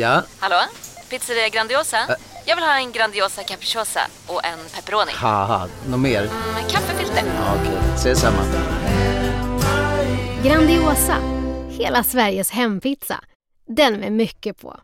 [0.00, 0.22] Ja?
[0.38, 0.56] Hallå?
[1.10, 1.96] Pizzeria Grandiosa?
[1.98, 2.16] Ä
[2.46, 5.12] Jag vill ha en Grandiosa capriciosa och en pepperoni.
[5.14, 6.20] Haha, något mer?
[6.22, 7.22] Mm, kaffefilter.
[7.26, 7.94] Ja, Okej, okay.
[7.94, 8.42] ses samma.
[10.44, 11.16] Grandiosa,
[11.70, 13.20] hela Sveriges hempizza.
[13.76, 14.80] Den med mycket på.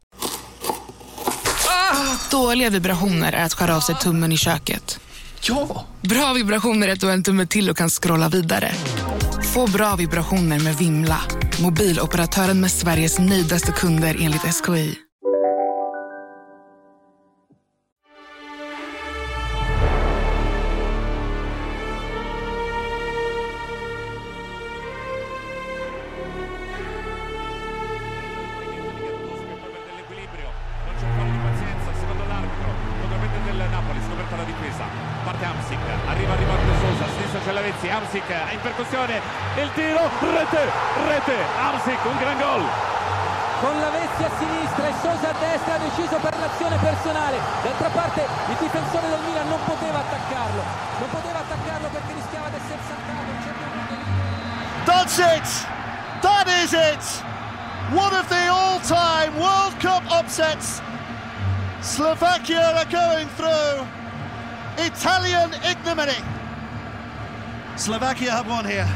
[1.68, 5.00] Ah, dåliga vibrationer är att skära av sig tummen i köket.
[5.40, 5.84] Ja!
[6.00, 8.72] Bra vibrationer är att du har en tumme till och kan scrolla vidare.
[9.54, 11.20] Få bra vibrationer med Vimla.
[11.62, 15.05] Mobiloperatören med Sveriges nöjdaste kunder enligt SKI.
[60.56, 60.80] Upsets.
[61.82, 63.86] Slovakia are going through.
[64.78, 66.18] Italian ignominy.
[67.76, 68.88] Slovakia have won here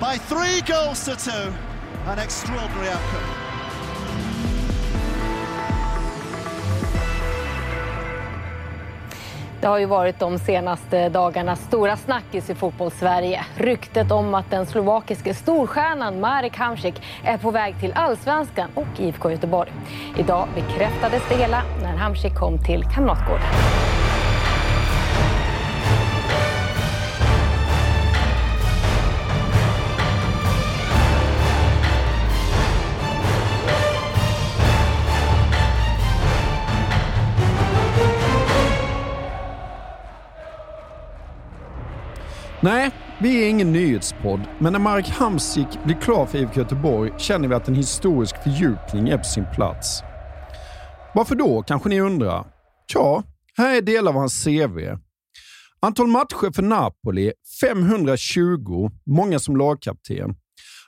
[0.00, 1.52] by three goals to two.
[2.06, 3.33] An extraordinary outcome.
[9.64, 13.44] Det har ju varit de senaste dagarnas stora snackis i fotbollssverige.
[13.56, 19.30] Ryktet om att den slovakiske storstjärnan Marek Hamsik är på väg till allsvenskan och IFK
[19.30, 19.72] Göteborg.
[20.18, 23.93] Idag bekräftades det hela när Hamsik kom till Kamratgården.
[42.64, 47.48] Nej, vi är ingen nyhetspodd, men när Marek Hamsik blir klar för IFK Göteborg känner
[47.48, 50.00] vi att en historisk fördjupning är på sin plats.
[51.14, 52.46] Varför då, kanske ni undrar?
[52.92, 53.22] Tja,
[53.56, 54.78] här är delar av hans CV.
[55.80, 60.36] Antal matcher för Napoli 520, många som lagkapten.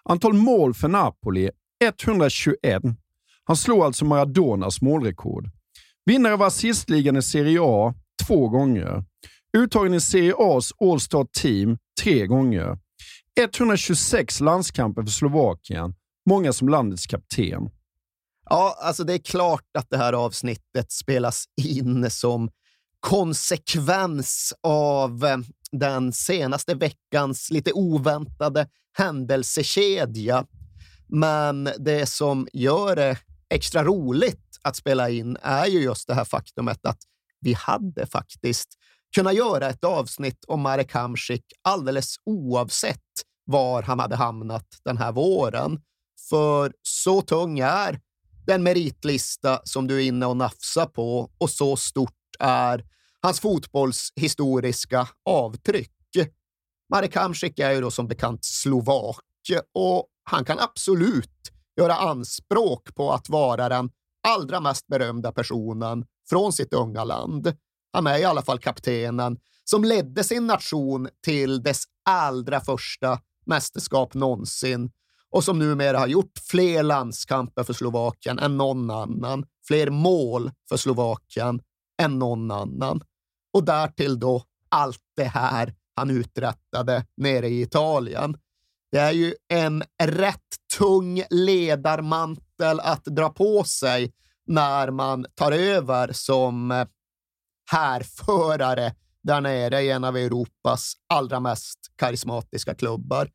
[0.05, 1.51] Antal mål för Napoli
[1.85, 2.83] 121.
[3.45, 5.51] Han slår alltså Maradonas målrekord.
[6.05, 7.95] Vinnare av assistligan i Serie A
[8.27, 9.05] två gånger.
[9.57, 12.79] Uttagen i Serie A's All-Star Team tre gånger.
[13.41, 15.95] 126 landskamper för Slovakien,
[16.27, 17.71] många som landets kapten.
[18.51, 22.51] Ja, alltså det är klart att det här avsnittet spelas in som
[23.01, 25.39] konsekvens av eh,
[25.73, 30.47] den senaste veckans lite oväntade händelsekedja.
[31.09, 33.19] Men det som gör det
[33.49, 36.99] extra roligt att spela in är ju just det här faktumet att
[37.41, 38.69] vi hade faktiskt
[39.15, 43.01] kunna göra ett avsnitt om Marek Hamsik alldeles oavsett
[43.45, 45.81] var han hade hamnat den här våren.
[46.29, 48.01] För så tung är
[48.47, 52.85] den meritlista som du är inne och nafsar på och så stort är
[53.23, 55.93] hans fotbollshistoriska avtryck.
[56.91, 59.21] Marek Hamsik är ju då som bekant slovak
[59.75, 63.91] och han kan absolut göra anspråk på att vara den
[64.29, 67.57] allra mest berömda personen från sitt unga land.
[67.93, 74.15] Han är i alla fall kaptenen som ledde sin nation till dess allra första mästerskap
[74.15, 74.91] någonsin
[75.31, 80.77] och som numera har gjort fler landskamper för Slovakien än någon annan, fler mål för
[80.77, 81.61] Slovakien
[82.03, 83.03] än någon annan.
[83.53, 88.37] Och därtill då allt det här han uträttade nere i Italien.
[88.93, 90.41] Det är ju en rätt
[90.79, 94.13] tung ledarmantel att dra på sig
[94.47, 96.87] när man tar över som eh,
[97.71, 103.31] härförare där nere i en av Europas allra mest karismatiska klubbar.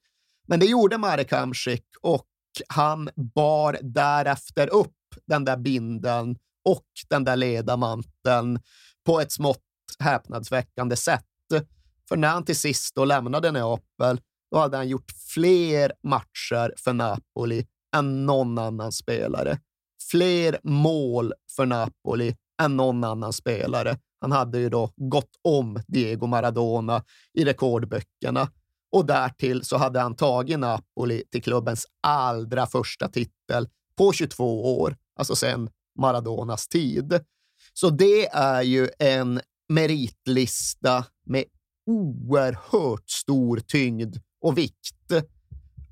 [0.48, 2.28] Men det gjorde Marek Hamsik och
[2.68, 6.38] han bar därefter upp den där binden
[6.70, 8.60] och den där ledarmanteln
[9.06, 9.64] på ett smått
[10.00, 11.26] häpnadsväckande sätt.
[12.10, 16.94] För när han till sist då lämnade Neapel, då hade han gjort fler matcher för
[16.94, 19.60] Napoli än någon annan spelare.
[20.12, 23.98] Fler mål för Napoli än någon annan spelare.
[24.22, 27.04] Han hade ju då gått om Diego Maradona
[27.34, 28.50] i rekordböckerna
[28.92, 34.98] och därtill så hade han tagit Napoli till klubbens allra första titel på 22 år,
[35.16, 35.70] alltså sedan
[36.00, 37.20] Maradonas tid.
[37.74, 41.44] Så det är ju en meritlista med
[41.86, 45.12] oerhört stor tyngd och vikt.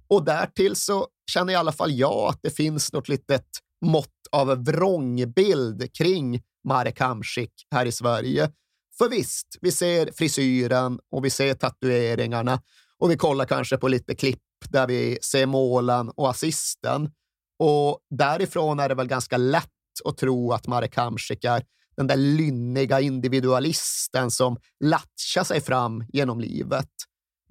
[0.08, 3.48] Och därtill så känner i alla fall jag att det finns något litet
[3.86, 8.52] mått av vrångbild kring Marek Hamsik här i Sverige.
[8.98, 12.62] För visst, vi ser frisyren och vi ser tatueringarna
[13.00, 14.40] och vi kollar kanske på lite klipp
[14.70, 17.12] där vi ser målen och assisten.
[17.60, 19.70] Och därifrån är det väl ganska lätt
[20.06, 21.64] att tro att Marek Hamsik är
[21.98, 26.90] den där lynniga individualisten som latchar sig fram genom livet.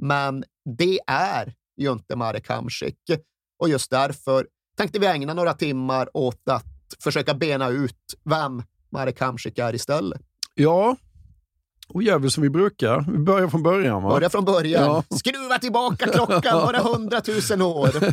[0.02, 0.44] Men
[0.78, 2.98] det är ju inte Marek Hamsik
[3.58, 4.46] och just därför
[4.76, 6.64] tänkte vi ägna några timmar åt att
[7.02, 8.62] försöka bena ut vem
[8.92, 10.20] Marek Hamsik är istället.
[10.54, 10.96] Ja,
[11.88, 13.04] och gör vi som vi brukar.
[13.12, 14.02] Vi börjar från början.
[14.02, 14.10] Va?
[14.10, 14.84] Börja från början.
[14.84, 15.16] Ja.
[15.18, 17.90] Skruva tillbaka klockan några hundratusen år.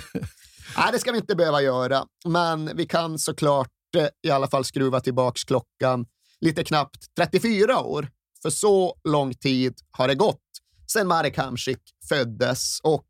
[0.78, 4.66] Nej, det ska vi inte behöva göra, men vi kan såklart eh, i alla fall
[4.66, 6.06] skruva tillbaka klockan
[6.42, 8.08] lite knappt 34 år.
[8.42, 10.42] För så lång tid har det gått
[10.88, 11.80] sedan Marek Hamsik
[12.10, 12.80] föddes.
[12.84, 13.06] Och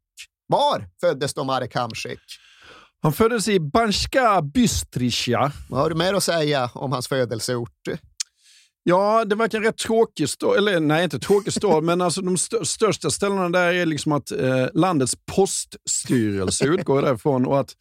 [0.47, 2.19] var föddes då Marek Hamsik?
[3.05, 5.51] Han föddes i Banska Bystrica.
[5.69, 7.87] Vad har du mer att säga om hans födelseort?
[8.83, 10.57] Ja, det verkar rätt tråkig stad.
[10.57, 14.31] Eller nej, inte tråkig stad, men alltså de st största ställena där är liksom att
[14.31, 17.75] eh, landets poststyrelse utgår därifrån och att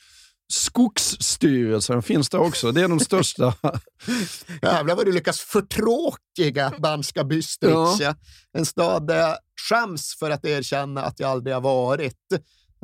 [0.52, 2.72] Skogsstyrelsen finns där också.
[2.72, 3.54] Det är de största.
[4.62, 7.74] Jävlar vad du lyckas förtråkiga Banska Bystrica.
[8.00, 8.14] Ja.
[8.52, 9.36] En stad där jag
[9.68, 12.16] skäms för att erkänna att jag aldrig har varit.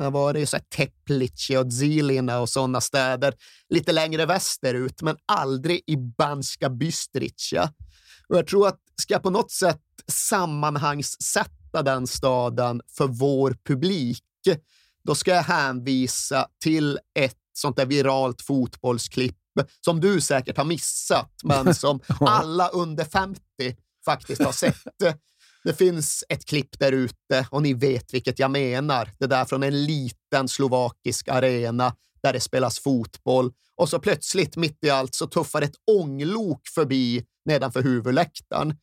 [0.00, 3.34] Jag har varit i Teplice och Zilina och sådana städer
[3.68, 7.72] lite längre västerut, men aldrig i Banska Bystrica.
[8.28, 14.24] Och jag tror att ska jag på något sätt sammanhangssätta den staden för vår publik,
[15.04, 19.36] då ska jag hänvisa till ett sånt där viralt fotbollsklipp
[19.80, 23.40] som du säkert har missat, men som alla under 50
[24.04, 24.76] faktiskt har sett.
[25.64, 29.10] Det finns ett klipp där ute och ni vet vilket jag menar.
[29.18, 34.84] Det där från en liten slovakisk arena där det spelas fotboll och så plötsligt mitt
[34.84, 38.76] i allt så tuffar ett ånglok förbi nedanför huvudläktaren.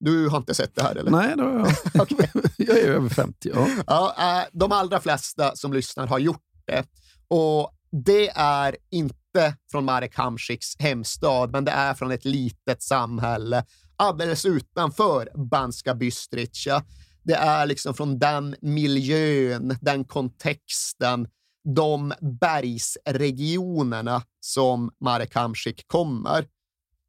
[0.00, 1.10] Du har inte sett det här eller?
[1.10, 2.02] Nej, det har jag.
[2.02, 2.28] okay.
[2.56, 3.50] jag är över 50.
[3.54, 3.68] Ja.
[3.86, 6.84] Ja, äh, de allra flesta som lyssnar har gjort det
[7.28, 13.64] och det är inte från Marek Hamsiks hemstad, men det är från ett litet samhälle
[13.98, 16.84] alldeles utanför Banska Bystrica.
[17.22, 21.28] Det är liksom från den miljön, den kontexten,
[21.74, 26.46] de bergsregionerna som Marek Hamsik kommer.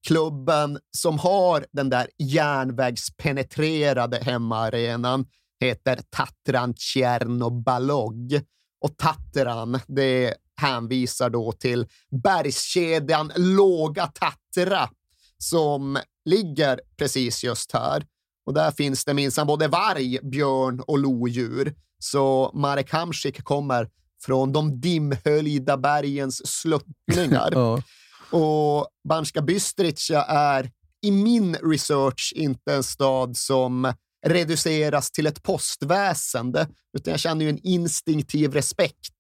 [0.08, 5.26] Klubben som har den där järnvägspenetrerade hemmaarenan
[5.60, 8.42] heter Tatran Tjernobalog.
[8.82, 11.88] Och Tatran, det hänvisar då till
[12.24, 14.90] bergskedjan Låga Tatra
[15.38, 18.06] som ligger precis just här.
[18.46, 21.74] Och där finns det minsann både varg, björn och lodjur.
[22.00, 23.90] Så Marek Hamsik kommer
[24.26, 27.50] från de dimhöljda bergens sluttningar.
[27.52, 27.82] ja.
[28.32, 30.72] Och Banska Bystrica är
[31.02, 33.94] i min research inte en stad som
[34.26, 36.68] reduceras till ett postväsende,
[36.98, 39.14] utan jag känner ju en instinktiv respekt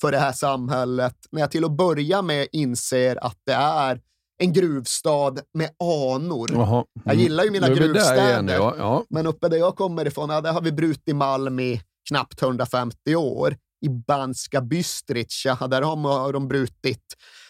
[0.00, 4.00] för det här samhället när jag till att börja med inser att det är
[4.38, 6.50] en gruvstad med anor.
[6.52, 6.84] Mm.
[7.04, 8.74] Jag gillar ju mina gruvstäder, igen, ja.
[8.78, 9.04] Ja.
[9.10, 13.16] men uppe där jag kommer ifrån, ja, där har vi brutit malm i knappt 150
[13.16, 13.56] år.
[13.80, 17.04] I Banska Bystrica, där har de brutit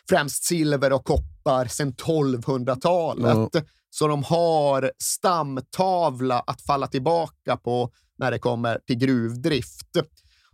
[0.08, 3.48] främst silver och koppar sedan 1200-talet.
[3.52, 3.62] Ja.
[3.90, 9.96] Så de har stamtavla att falla tillbaka på när det kommer till gruvdrift.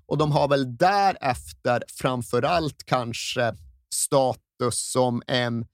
[0.06, 3.54] Och de har väl därefter framför allt kanske
[3.94, 5.66] status som en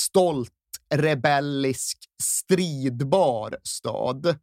[0.00, 0.50] stolt,
[0.94, 4.38] rebellisk, stridbar stad.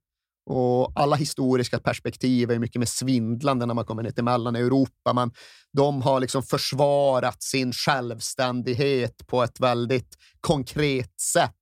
[0.50, 5.14] Och alla historiska perspektiv är mycket mer svindlande när man kommer ner till Mellaneuropa.
[5.14, 5.32] Men
[5.74, 11.54] de har liksom försvarat sin självständighet på ett väldigt konkret sätt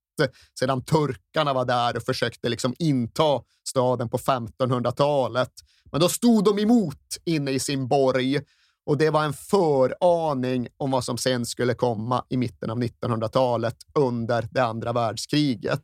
[0.59, 5.51] sedan turkarna var där och försökte liksom inta staden på 1500-talet.
[5.91, 8.41] Men då stod de emot inne i sin borg
[8.85, 13.77] och det var en föraning om vad som sen skulle komma i mitten av 1900-talet
[13.93, 15.83] under det andra världskriget.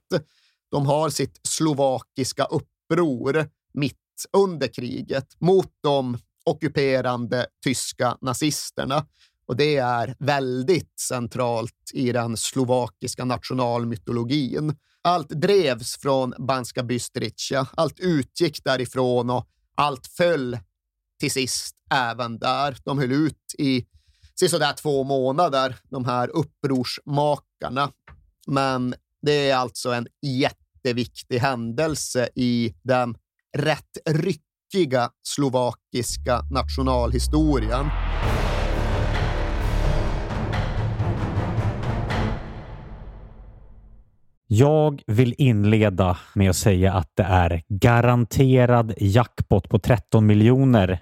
[0.72, 3.98] De har sitt slovakiska uppror mitt
[4.38, 9.06] under kriget mot de ockuperande tyska nazisterna.
[9.46, 14.76] Och det är väldigt centralt i den slovakiska nationalmytologin.
[15.02, 20.58] Allt drevs från Banska Bystrica, allt utgick därifrån och allt föll
[21.22, 22.78] till sist även där.
[22.84, 23.86] De höll ut i
[24.50, 27.92] sådär två månader, de här upprorsmakarna.
[28.48, 33.18] Men det är alltså en jätteviktig händelse i den
[33.58, 37.86] rätt ryckiga slovakiska nationalhistorien.
[44.48, 51.02] Jag vill inleda med att säga att det är garanterad jackpot på 13 miljoner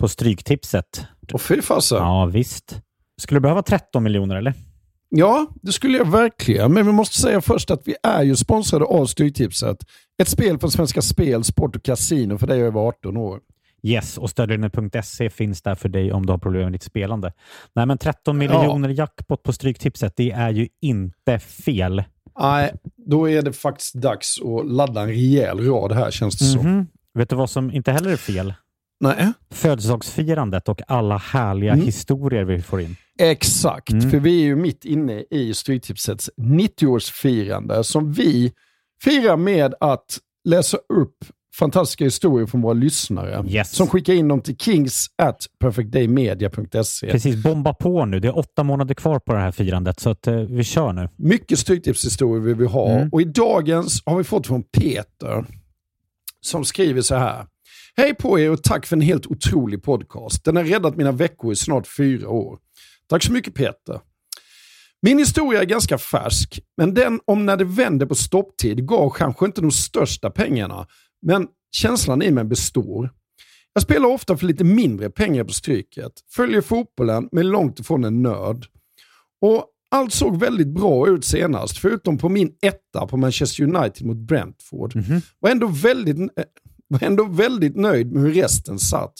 [0.00, 1.06] på Stryktipset.
[1.32, 1.98] Och fy fasen.
[1.98, 2.80] Ja, visst.
[3.20, 4.54] Skulle du behöva 13 miljoner eller?
[5.08, 6.72] Ja, det skulle jag verkligen.
[6.72, 9.76] Men vi måste säga först att vi är ju sponsrade av Stryktipset.
[10.22, 13.40] Ett spel från Svenska Spel, Sport och Casino för dig över 18 år.
[13.82, 17.32] Yes, och stödlinjen.se finns där för dig om du har problem med ditt spelande.
[17.74, 18.94] Nej, men 13 miljoner ja.
[18.94, 22.04] jackpot på Stryktipset, det är ju inte fel.
[22.40, 26.58] Nej, då är det faktiskt dags att ladda en rejäl rad här känns det mm
[26.58, 26.62] -hmm.
[26.62, 26.86] som.
[27.14, 28.54] Vet du vad som inte heller är fel?
[29.00, 29.32] Nej.
[29.50, 31.84] Födelsedagsfirandet och alla härliga mm.
[31.84, 32.96] historier vi får in.
[33.18, 34.10] Exakt, mm.
[34.10, 38.52] för vi är ju mitt inne i Stryktipsets 90-årsfirande som vi
[39.02, 41.16] firar med att läsa upp
[41.54, 43.44] fantastiska historier från våra lyssnare.
[43.48, 43.72] Yes.
[43.72, 47.10] Som skickar in dem till kings at perfectdaymedia.se.
[47.10, 48.20] Precis, bomba på nu.
[48.20, 51.08] Det är åtta månader kvar på det här firandet, så att, uh, vi kör nu.
[51.16, 52.90] Mycket Stryktipshistorier vill vi ha.
[52.90, 53.08] Mm.
[53.12, 55.44] Och i dagens har vi fått från Peter
[56.40, 57.46] som skriver så här.
[58.00, 60.44] Hej på er och tack för en helt otrolig podcast.
[60.44, 62.58] Den har räddat mina veckor i snart fyra år.
[63.08, 64.00] Tack så mycket Peter.
[65.02, 69.46] Min historia är ganska färsk, men den om när det vände på stopptid gav kanske
[69.46, 70.86] inte de största pengarna,
[71.22, 73.10] men känslan i mig består.
[73.72, 78.22] Jag spelar ofta för lite mindre pengar på Stryket, följer fotbollen men långt ifrån en
[78.22, 78.66] nörd.
[79.40, 84.16] Och allt såg väldigt bra ut senast, förutom på min etta på Manchester United mot
[84.16, 84.96] Brentford.
[84.96, 85.22] Mm -hmm.
[85.38, 86.26] Var ändå väldigt, eh,
[86.90, 89.14] var ändå väldigt nöjd med hur resten satt.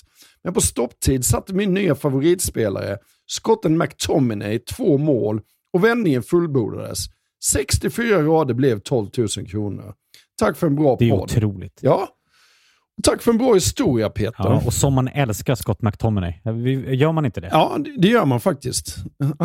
[0.45, 5.41] Men på stopptid satte min nya favoritspelare, skotten McTominay, två mål
[5.73, 6.99] och vändningen fullbordades.
[7.45, 9.95] 64 rader blev 12 000 kronor.
[10.39, 10.99] Tack för en bra podd.
[10.99, 11.23] Det är podd.
[11.23, 11.79] otroligt.
[11.83, 12.09] Ja.
[13.03, 14.35] Tack för en bra historia Peter.
[14.39, 16.35] Ja, och som man älskar Scott McTominay.
[16.97, 17.49] Gör man inte det?
[17.53, 18.97] Ja, det gör man faktiskt.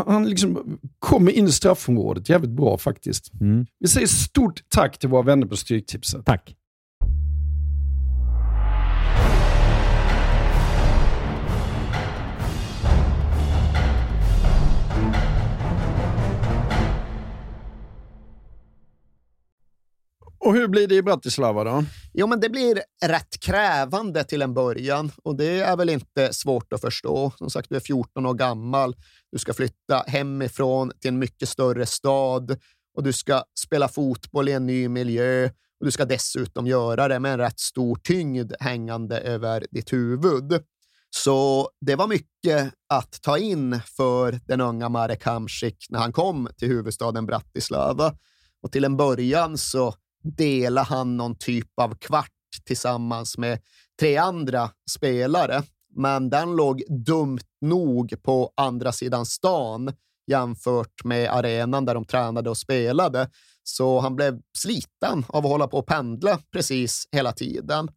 [0.05, 3.33] Han liksom kommer in i straffområdet jävligt bra faktiskt.
[3.41, 3.65] Mm.
[3.79, 6.25] Vi säger stort tack till våra vänner på Stryktipset.
[6.25, 6.55] Tack.
[20.45, 21.83] Och hur blir det i Bratislava då?
[22.13, 26.73] Jo, men det blir rätt krävande till en början och det är väl inte svårt
[26.73, 27.31] att förstå.
[27.37, 28.95] Som sagt, du är 14 år gammal.
[29.31, 32.57] Du ska flytta hemifrån till en mycket större stad
[32.97, 35.45] och du ska spela fotboll i en ny miljö
[35.79, 40.63] och du ska dessutom göra det med en rätt stor tyngd hängande över ditt huvud.
[41.09, 46.49] Så det var mycket att ta in för den unga Marek Hamsik när han kom
[46.57, 48.13] till huvudstaden Bratislava.
[48.61, 49.95] Och till en början så
[50.25, 52.31] delade han någon typ av kvart
[52.65, 53.59] tillsammans med
[53.99, 55.63] tre andra spelare.
[55.95, 59.93] Men den låg dumt nog på andra sidan stan
[60.27, 63.29] jämfört med arenan där de tränade och spelade.
[63.63, 67.89] Så han blev sliten av att hålla på och pendla precis hela tiden.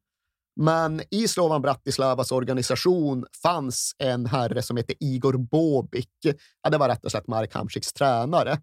[0.60, 6.10] Men i Slovan Bratislavas organisation fanns en herre som hette Igor Bobik.
[6.62, 8.60] Ja, det var rätt och slätt Marek Hamsiks tränare.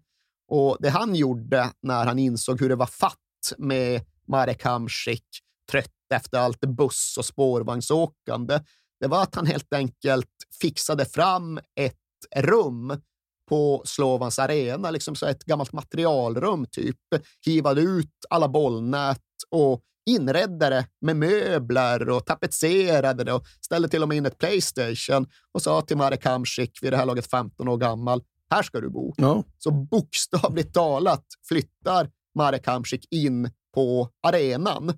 [0.48, 3.18] Och det han gjorde när han insåg hur det var fatt
[3.58, 5.24] med Marek Hamsik,
[5.70, 8.60] trött efter allt buss och spårvagnsåkande,
[9.00, 11.94] det var att han helt enkelt fixade fram ett
[12.36, 13.00] rum
[13.48, 16.98] på Slovans arena, liksom så ett gammalt materialrum typ,
[17.46, 24.02] hivade ut alla bollnät och inredde det med möbler och tapetserade det och ställde till
[24.02, 27.68] och med in ett Playstation och sa till Marek Hamsik, vid det här laget 15
[27.68, 29.14] år gammal, här ska du bo.
[29.16, 29.44] Ja.
[29.58, 34.92] Så bokstavligt talat flyttar Marek Hamsik in på arenan.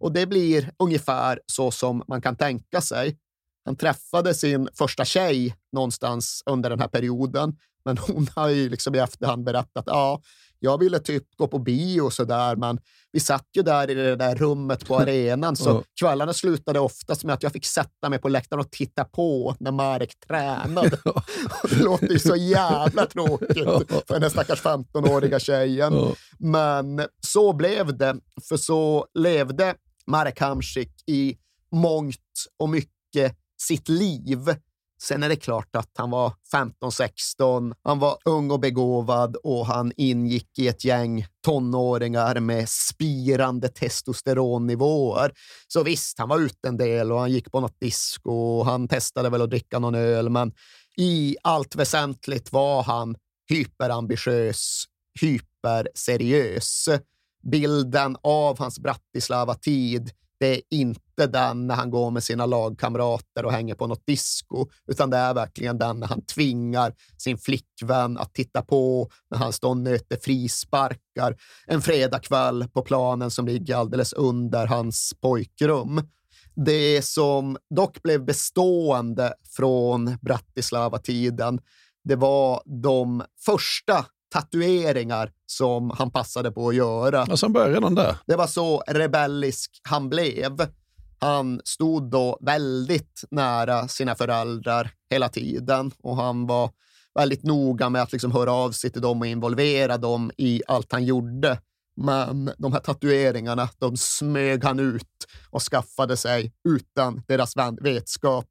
[0.00, 3.18] Och det blir ungefär så som man kan tänka sig.
[3.64, 8.94] Han träffade sin första tjej någonstans under den här perioden, men hon har ju liksom
[8.94, 10.22] i efterhand berättat ja,
[10.60, 12.78] jag ville typ gå på bio och sådär, men
[13.12, 17.34] vi satt ju där i det där rummet på arenan, så kvällarna slutade oftast med
[17.34, 20.98] att jag fick sätta mig på läktaren och titta på när Marek tränade.
[21.70, 26.14] det låter ju så jävla tråkigt för den stackars 15-åriga tjejen.
[26.38, 28.16] Men så blev det,
[28.48, 29.74] för så levde
[30.06, 31.36] Marek Hamsik i
[31.72, 32.18] mångt
[32.58, 34.54] och mycket sitt liv
[35.00, 39.92] Sen är det klart att han var 15-16, han var ung och begåvad och han
[39.96, 45.32] ingick i ett gäng tonåringar med spirande testosteronnivåer.
[45.68, 48.88] Så visst, han var ute en del och han gick på något disco och han
[48.88, 50.52] testade väl att dricka någon öl, men
[50.96, 53.16] i allt väsentligt var han
[53.48, 54.84] hyperambitiös,
[55.20, 56.88] hyperseriös.
[57.50, 63.52] Bilden av hans Bratislava-tid det är inte den när han går med sina lagkamrater och
[63.52, 68.34] hänger på något disco, utan det är verkligen den när han tvingar sin flickvän att
[68.34, 74.12] titta på när han står och nöter frisparkar en fredagkväll på planen som ligger alldeles
[74.12, 76.02] under hans pojkrum.
[76.66, 81.60] Det som dock blev bestående från Bratislava-tiden,
[82.04, 87.20] det var de första tatueringar som han passade på att göra.
[87.20, 88.16] Alltså han började redan där?
[88.26, 90.68] Det var så rebellisk han blev.
[91.20, 96.70] Han stod då väldigt nära sina föräldrar hela tiden och han var
[97.14, 100.92] väldigt noga med att liksom höra av sig till dem och involvera dem i allt
[100.92, 101.60] han gjorde.
[101.96, 108.46] Men de här tatueringarna, de smög han ut och skaffade sig utan deras vetskap.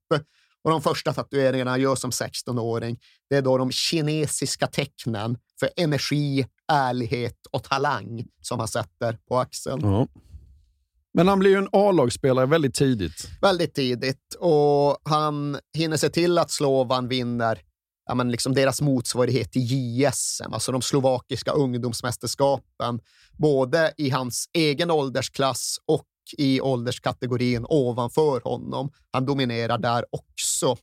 [0.64, 5.70] Och de första tatueringarna han gör som 16-åring, det är då de kinesiska tecknen för
[5.76, 9.84] energi, ärlighet och talang som han sätter på axeln.
[9.84, 10.08] Mm.
[11.18, 13.30] Men han blir ju en A-lagsspelare väldigt tidigt.
[13.42, 17.62] Väldigt tidigt och han hinner se till att Slovan vinner
[18.06, 23.00] ja, men liksom deras motsvarighet till JSM, alltså de slovakiska ungdomsmästerskapen,
[23.38, 26.08] både i hans egen åldersklass och
[26.38, 28.92] i ålderskategorin ovanför honom.
[29.12, 30.78] Han dominerar där också.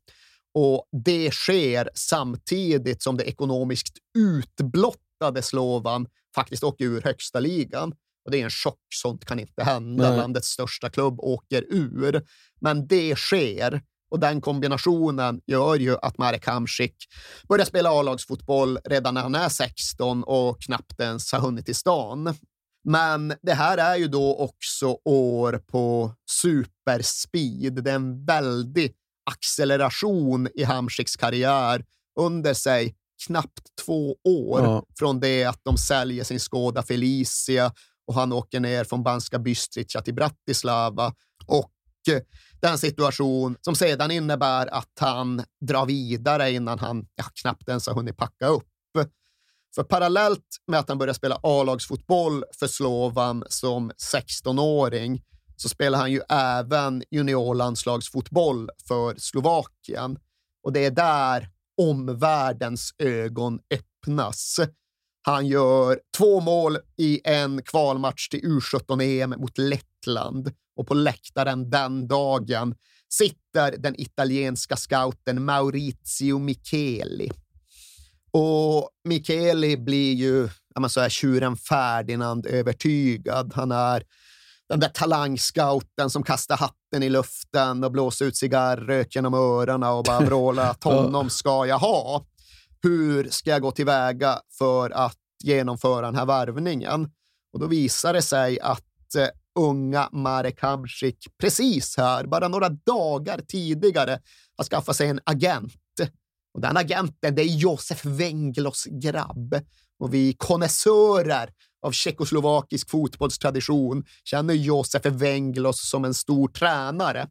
[0.54, 7.94] Och det sker samtidigt som det ekonomiskt utblottade Slovan faktiskt åker ur högsta ligan.
[8.24, 10.08] Och det är en chock, sånt kan inte hända.
[10.10, 10.18] Nej.
[10.18, 12.22] Landets största klubb åker ur.
[12.60, 13.82] Men det sker.
[14.10, 16.96] Och den kombinationen gör ju att Marek Hamsik
[17.48, 22.34] börjar spela A-lagsfotboll redan när han är 16 och knappt ens har hunnit till stan.
[22.84, 27.84] Men det här är ju då också år på superspeed.
[27.84, 28.92] Det är en väldig
[29.30, 31.84] acceleration i Hamsiks karriär
[32.20, 32.94] under sig
[33.26, 34.84] knappt två år ja.
[34.98, 37.72] från det att de säljer sin Skoda Felicia
[38.06, 41.14] och han åker ner från Banska Bystrica till Bratislava
[41.46, 41.72] och
[42.10, 42.22] eh,
[42.60, 47.94] den situation som sedan innebär att han drar vidare innan han ja, knappt ens har
[47.94, 48.68] hunnit packa upp.
[49.74, 55.22] För parallellt med att han börjar spela A-lagsfotboll för Slovan som 16-åring
[55.56, 60.18] så spelar han ju även juniorlandslagsfotboll för Slovakien.
[60.62, 61.48] Och det är där
[61.80, 64.60] omvärldens ögon öppnas.
[65.26, 72.08] Han gör två mål i en kvalmatch till U17-EM mot Lettland och på läktaren den
[72.08, 72.74] dagen
[73.12, 77.30] sitter den italienska scouten Maurizio Micheli.
[78.30, 83.52] Och Micheli blir ju ja, så här, tjuren Ferdinand övertygad.
[83.54, 84.02] Han är
[84.68, 90.04] den där talangscouten som kastar hatten i luften och blåser ut cigarrök genom öronen och
[90.04, 92.26] bara vrålar att honom ska jag ha.
[92.84, 97.10] Hur ska jag gå tillväga för att genomföra den här värvningen?
[97.52, 103.40] Och då visar det sig att eh, unga Marek Hamsik precis här, bara några dagar
[103.48, 104.20] tidigare,
[104.56, 105.74] har skaffat sig en agent.
[106.54, 109.54] Och den agenten, det är Josef Wenglos grabb.
[109.98, 111.50] Och vi konnässörer
[111.86, 117.28] av tjeckoslovakisk fotbollstradition känner Josef Wenglos som en stor tränare.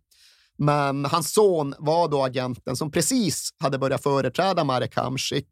[0.57, 5.49] Men hans son var då agenten som precis hade börjat företräda Marek Hamsik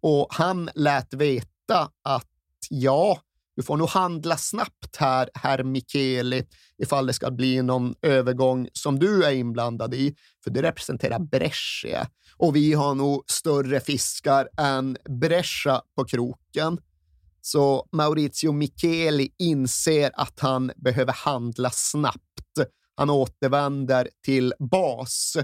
[0.00, 2.28] och han lät veta att
[2.70, 3.18] ja,
[3.56, 6.46] du får nog handla snabbt här, herr Mikeli,
[6.78, 12.08] ifall det ska bli någon övergång som du är inblandad i, för du representerar Brescia
[12.36, 16.78] och vi har nog större fiskar än Brescia på kroken.
[17.40, 22.20] Så Maurizio Micheli inser att han behöver handla snabbt.
[22.96, 25.36] Han återvänder till bas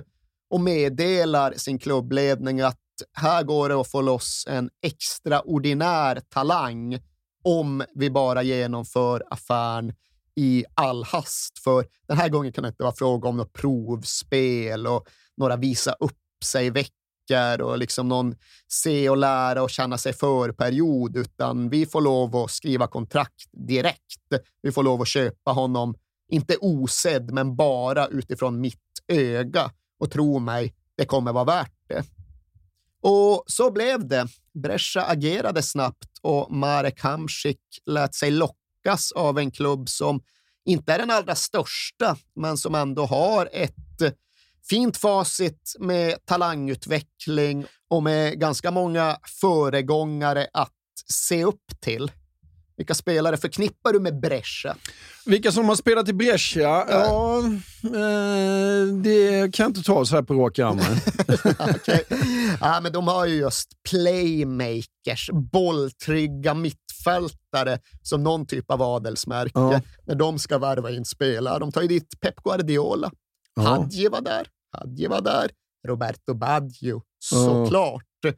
[0.51, 2.79] och meddelar sin klubbledning att
[3.13, 6.99] här går det att få loss en extraordinär talang
[7.45, 9.93] om vi bara genomför affären
[10.37, 11.59] i all hast.
[11.59, 15.93] För den här gången kan det inte vara fråga om något provspel och några visa
[15.93, 18.35] upp sig veckor och liksom någon
[18.69, 24.45] se och lära och känna sig för-period, utan vi får lov att skriva kontrakt direkt.
[24.63, 25.95] Vi får lov att köpa honom,
[26.31, 29.71] inte osedd, men bara utifrån mitt öga.
[29.99, 32.05] Och tro mig, det kommer vara värt det.
[33.03, 34.27] Och så blev det.
[34.55, 40.21] Brescia agerade snabbt och Marek Hamsik lät sig lockas av en klubb som
[40.65, 43.75] inte är den allra största, men som ändå har ett
[44.71, 50.73] fint facit med talangutveckling och med ganska många föregångare att
[51.07, 52.11] se upp till.
[52.81, 54.77] Vilka spelare förknippar du med Brescia?
[55.27, 56.85] Vilka som har spelat i Brescia?
[56.89, 57.39] Ja,
[57.85, 60.79] eh, det kan jag inte ta så här på rak arm.
[61.75, 62.01] okay.
[62.61, 69.81] ja, men de har ju just playmakers, bolltrygga mittfältare som någon typ av adelsmärke ja.
[70.07, 71.59] när de ska värva in spelare.
[71.59, 73.11] De tar ju dit Pep Guardiola.
[73.55, 73.63] Ja.
[73.63, 74.47] Hadji var där.
[74.77, 75.51] Hadji var där.
[75.89, 78.05] Roberto Baggio, såklart.
[78.23, 78.33] Ja.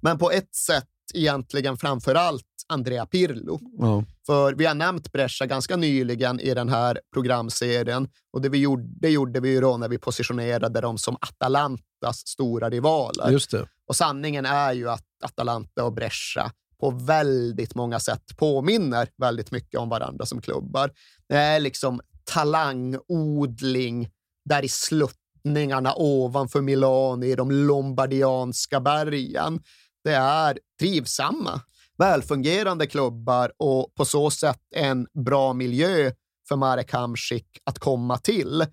[0.00, 3.60] Men på ett sätt egentligen framför allt Andrea Pirlo.
[3.78, 4.04] Ja.
[4.26, 8.82] För vi har nämnt Brescia ganska nyligen i den här programserien och det, vi gjorde,
[9.00, 13.30] det gjorde vi ju då när vi positionerade dem som Atalantas stora rivaler.
[13.30, 13.68] Just det.
[13.86, 19.80] Och sanningen är ju att Atalanta och Brescia på väldigt många sätt påminner väldigt mycket
[19.80, 20.90] om varandra som klubbar.
[21.28, 24.08] Det är liksom talangodling
[24.44, 29.60] där i sluttningarna ovanför Milano i de lombardianska bergen.
[30.04, 31.60] Det är trivsamma
[31.98, 36.12] välfungerande klubbar och på så sätt en bra miljö
[36.48, 38.66] för Marek Hamsik att komma till.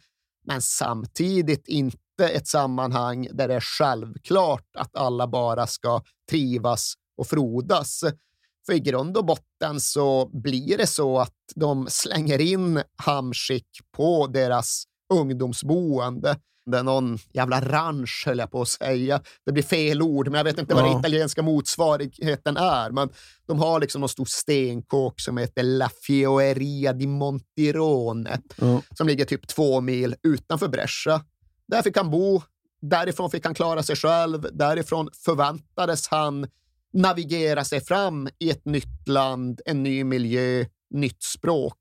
[0.45, 7.27] Men samtidigt inte ett sammanhang där det är självklart att alla bara ska trivas och
[7.27, 8.03] frodas.
[8.65, 14.27] För i grund och botten så blir det så att de slänger in Hamsik på
[14.27, 14.83] deras
[15.19, 19.21] ungdomsboende det är någon jävla ranch, höll jag på att säga.
[19.45, 20.81] Det blir fel ord, men jag vet inte ja.
[20.81, 22.91] vad den italienska motsvarigheten är.
[22.91, 23.09] Men
[23.47, 28.81] de har liksom någon stor stenkåk som heter La Fioeria di Montirone, ja.
[28.97, 31.21] som ligger typ två mil utanför Brescia.
[31.67, 32.41] Där fick han bo,
[32.81, 36.47] därifrån fick han klara sig själv, därifrån förväntades han
[36.93, 41.77] navigera sig fram i ett nytt land, en ny miljö, nytt språk.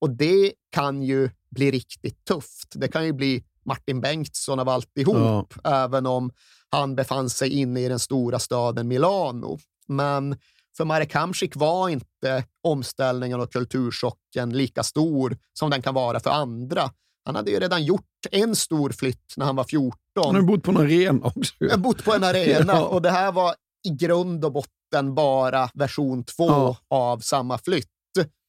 [0.00, 2.72] Och det kan ju bli riktigt tufft.
[2.74, 5.84] Det kan ju bli Martin Bengtsson av alltihop, ja.
[5.84, 6.30] även om
[6.70, 9.58] han befann sig inne i den stora staden Milano.
[9.86, 10.36] Men
[10.76, 16.30] för Marek Hamsik var inte omställningen och kulturchocken lika stor som den kan vara för
[16.30, 16.90] andra.
[17.24, 19.98] Han hade ju redan gjort en stor flytt när han var 14.
[20.14, 21.54] Han har bott på en arena också.
[21.58, 22.86] Jag har bott på en arena ja.
[22.86, 23.54] och det här var
[23.88, 26.76] i grund och botten bara version två ja.
[26.88, 27.88] av samma flytt.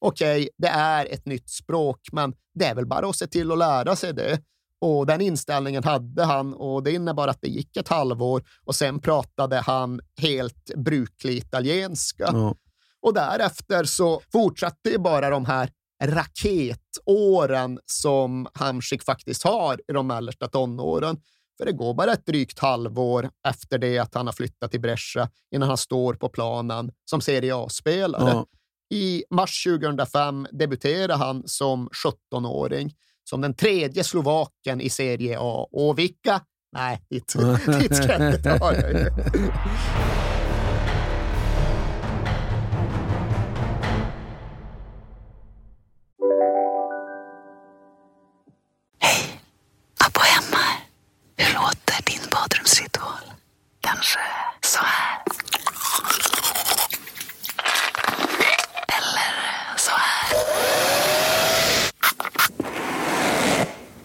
[0.02, 3.52] Okej, okay, det är ett nytt språk, men det är väl bara att se till
[3.52, 4.42] att lära sig det.
[4.82, 9.00] Och Den inställningen hade han och det innebar att det gick ett halvår och sen
[9.00, 12.30] pratade han helt bruklig italienska.
[12.34, 12.56] Ja.
[13.02, 15.72] Och därefter så fortsatte ju bara de här
[16.04, 21.18] raketåren som Hamsik faktiskt har i de mellersta tonåren.
[21.58, 25.30] För det går bara ett drygt halvår efter det att han har flyttat till Brescia
[25.52, 28.30] innan han står på planen som Serie A-spelare.
[28.30, 28.46] Ja.
[28.90, 31.90] I mars 2005 debuterade han som
[32.34, 35.68] 17-åring som den tredje slovaken i Serie A.
[35.72, 36.42] Och vilka?
[36.72, 37.36] Nej, dit,
[37.80, 38.74] dit ska jag inte ta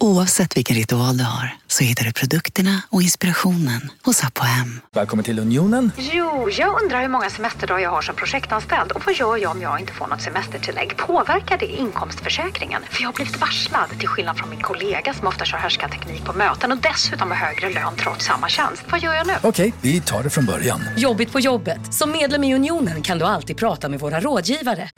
[0.05, 4.81] Oavsett vilken ritual du har så hittar du produkterna och inspirationen hos Apohem.
[4.95, 5.91] Välkommen till Unionen.
[5.97, 9.61] Jo, jag undrar hur många semesterdagar jag har som projektanställd och vad gör jag om
[9.61, 10.97] jag inte får något semestertillägg?
[10.97, 12.81] Påverkar det inkomstförsäkringen?
[12.89, 16.33] För jag har blivit varslad, till skillnad från min kollega som ofta kör teknik på
[16.33, 18.83] möten och dessutom har högre lön trots samma tjänst.
[18.89, 19.33] Vad gör jag nu?
[19.41, 20.81] Okej, vi tar det från början.
[20.97, 21.93] Jobbigt på jobbet.
[21.93, 24.89] Som medlem i Unionen kan du alltid prata med våra rådgivare.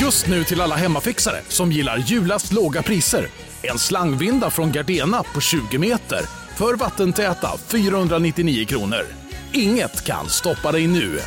[0.00, 3.28] Just nu till alla hemmafixare som gillar julast låga priser.
[3.70, 6.20] En slangvinda från Gardena på 20 meter
[6.56, 9.06] för vattentäta 499 kronor.
[9.52, 11.18] Inget kan stoppa dig nu.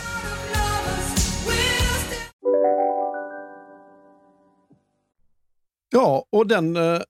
[5.92, 7.02] Ja, och den eh,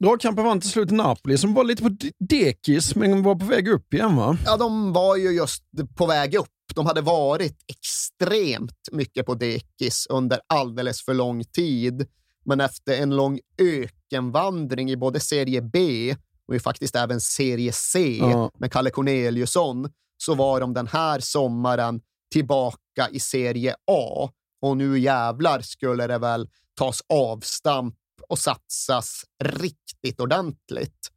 [0.00, 3.94] dragkampen vann till slut Napoli som var lite på dekis men var på väg upp
[3.94, 4.36] igen va?
[4.44, 5.62] Ja, de var ju just
[5.96, 6.48] på väg upp.
[6.74, 12.06] De hade varit extremt mycket på dekis under alldeles för lång tid.
[12.48, 18.18] Men efter en lång ökenvandring i både serie B och i faktiskt även serie C
[18.20, 18.50] ja.
[18.58, 22.00] med Kalle Corneliusson så var de den här sommaren
[22.32, 24.30] tillbaka i serie A.
[24.62, 27.94] Och nu jävlar skulle det väl tas avstamp
[28.28, 31.08] och satsas riktigt ordentligt.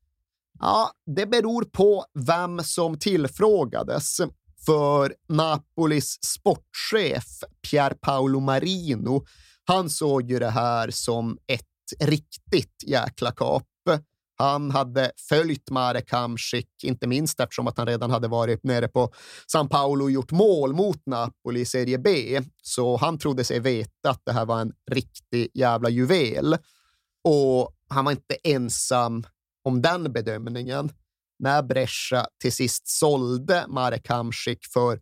[0.60, 4.18] Ja, det beror på vem som tillfrågades.
[4.66, 9.26] För Napolis sportchef Pier Paolo Marino
[9.72, 11.66] han såg ju det här som ett
[12.00, 13.64] riktigt jäkla kap.
[14.38, 19.14] Han hade följt Marek Hamsik, inte minst eftersom att han redan hade varit nere på
[19.48, 22.42] San Paolo och gjort mål mot Napoli i Serie B.
[22.62, 26.58] Så han trodde sig veta att det här var en riktig jävla juvel.
[27.24, 29.24] Och han var inte ensam
[29.64, 30.92] om den bedömningen.
[31.40, 35.00] När Brescia till sist sålde Marek Hamsik för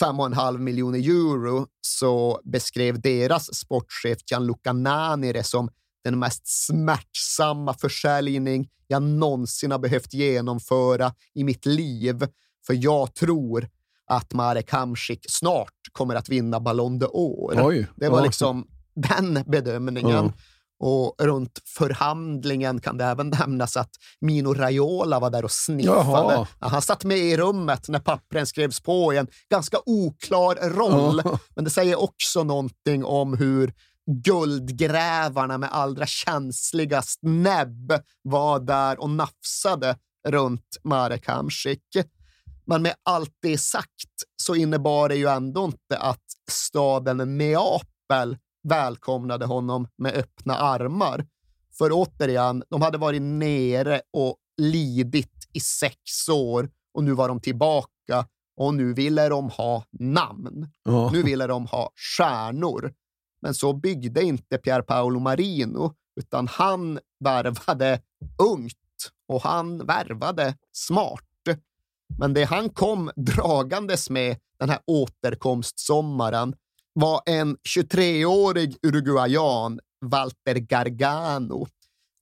[0.00, 5.70] 5,5 miljoner euro så beskrev deras sportchef Gianluca Nani det som
[6.04, 12.26] den mest smärtsamma försäljning jag någonsin har behövt genomföra i mitt liv.
[12.66, 13.68] För jag tror
[14.06, 17.54] att Marek Hamsik snart kommer att vinna Ballon d'Or.
[17.96, 18.24] Det var Ja.
[18.24, 20.10] liksom den bedömningen.
[20.10, 20.32] Ja.
[20.80, 26.34] Och runt förhandlingen kan det även nämnas att Mino Raiola var där och sniffade.
[26.34, 31.22] Ja, Han satt med i rummet när pappren skrevs på i en ganska oklar roll.
[31.24, 31.38] Ja.
[31.54, 33.72] Men det säger också någonting om hur
[34.10, 39.96] guldgrävarna med allra känsligast näbb var där och nafsade
[40.28, 41.82] runt Marek Hamsik.
[42.66, 49.46] Men med allt det sagt så innebar det ju ändå inte att staden Neapel välkomnade
[49.46, 51.26] honom med öppna armar.
[51.78, 57.40] För återigen, de hade varit nere och lidit i sex år och nu var de
[57.40, 60.70] tillbaka och nu ville de ha namn.
[60.84, 61.10] Ja.
[61.12, 62.94] Nu ville de ha stjärnor.
[63.42, 68.00] Men så byggde inte Pier Paolo Marino, utan han värvade
[68.38, 68.74] ungt
[69.28, 71.24] och han värvade smart.
[72.18, 76.54] Men det han kom dragandes med den här återkomstsommaren
[77.00, 81.66] var en 23-årig uruguayan, Walter Gargano,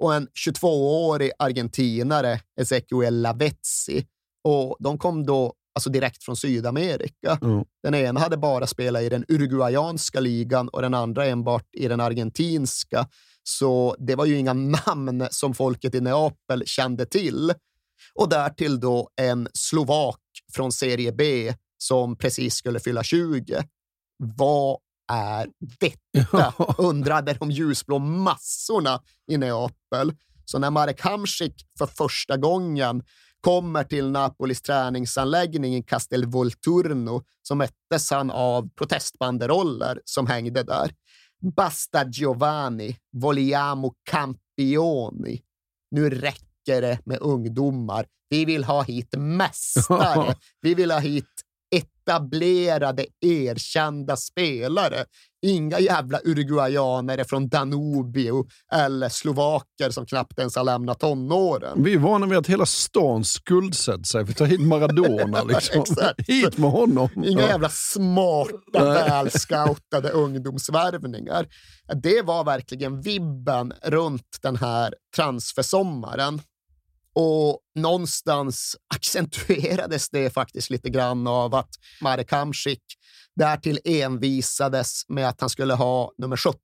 [0.03, 4.07] och en 22-årig argentinare, Ezequiel Lavezzi.
[4.45, 7.39] Och de kom då alltså direkt från Sydamerika.
[7.43, 7.65] Mm.
[7.83, 12.01] Den ena hade bara spelat i den uruguayanska ligan och den andra enbart i den
[12.01, 13.09] argentinska.
[13.43, 14.53] Så det var ju inga
[14.87, 17.53] namn som folket i Neapel kände till.
[18.15, 20.21] Och därtill då en slovak
[20.53, 23.65] från Serie B som precis skulle fylla 20.
[24.19, 24.79] Vad
[25.13, 25.49] är
[25.81, 26.55] detta?
[26.79, 29.01] undrade de ljusblå massorna
[29.31, 30.13] i Neapel.
[30.45, 33.03] Så när Marek Hamsik för första gången
[33.41, 40.91] kommer till Napolis träningsanläggning i Castel Volturno så möttes han av protestbanderoller som hängde där.
[41.57, 45.43] Basta Giovanni, vogliamo campioni.
[45.91, 48.07] Nu räcker det med ungdomar.
[48.29, 50.35] Vi vill ha hit mästare.
[50.61, 51.43] Vi vill ha hit
[51.77, 55.05] etablerade, erkända spelare.
[55.47, 61.83] Inga jävla uruguayanare från Danubio eller slovaker som knappt ens har lämnat tonåren.
[61.83, 65.43] Vi är vana vid att hela stan skuldsätter sig för att ta hit Maradona.
[65.49, 65.85] Liksom.
[66.19, 67.09] Hit med honom.
[67.25, 67.49] Inga Ja.
[67.49, 71.47] jävla smarta, välscoutade ungdomsvärvningar.
[72.03, 76.41] Det var verkligen vibben runt den här transfersommaren.
[77.19, 81.71] Och någonstans accentuerades det faktiskt lite grann av att
[82.03, 82.83] Marek Hamsik
[83.37, 86.57] därtill envisades med att han skulle ha nummer 17.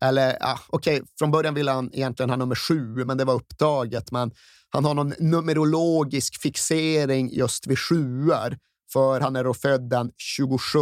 [0.00, 4.12] Eller ja, okej, från början ville han egentligen ha nummer 7, men det var upptaget.
[4.12, 4.30] Men
[4.70, 8.58] han har någon numerologisk fixering just vid sjuor,
[8.92, 10.78] för han är då född den 27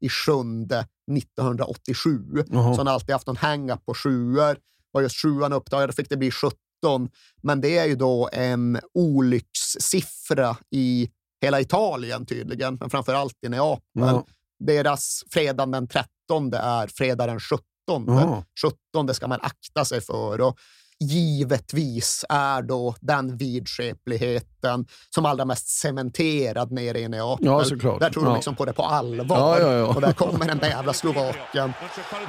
[0.00, 0.32] i 7
[1.12, 2.18] 1987.
[2.46, 2.74] Jaha.
[2.74, 4.56] Så han har alltid haft någon hang-up på sjuor.
[4.92, 6.58] Var just sjuan då fick det bli 17.
[7.42, 11.10] Men det är ju då en olyckssiffra i
[11.42, 13.82] hela Italien tydligen, men framför allt i Neapel.
[13.92, 14.24] Ja.
[14.58, 17.64] Deras fredag den 13 är fredag den 17.
[18.06, 18.44] Jaha.
[18.94, 20.40] 17 ska man akta sig för.
[20.40, 20.58] Och
[21.00, 27.46] givetvis är då den vidskepligheten som allra mest cementerad nere i Neapel.
[27.46, 28.00] Ja, såklart.
[28.00, 28.34] Där tror de Ja.
[28.34, 29.36] liksom på det på allvar.
[29.38, 29.86] Ja, ja, ja.
[29.86, 31.72] Och där kommer den där jävla slovaken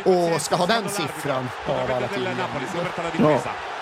[0.06, 3.40] och ska ha den siffran av alla Napoli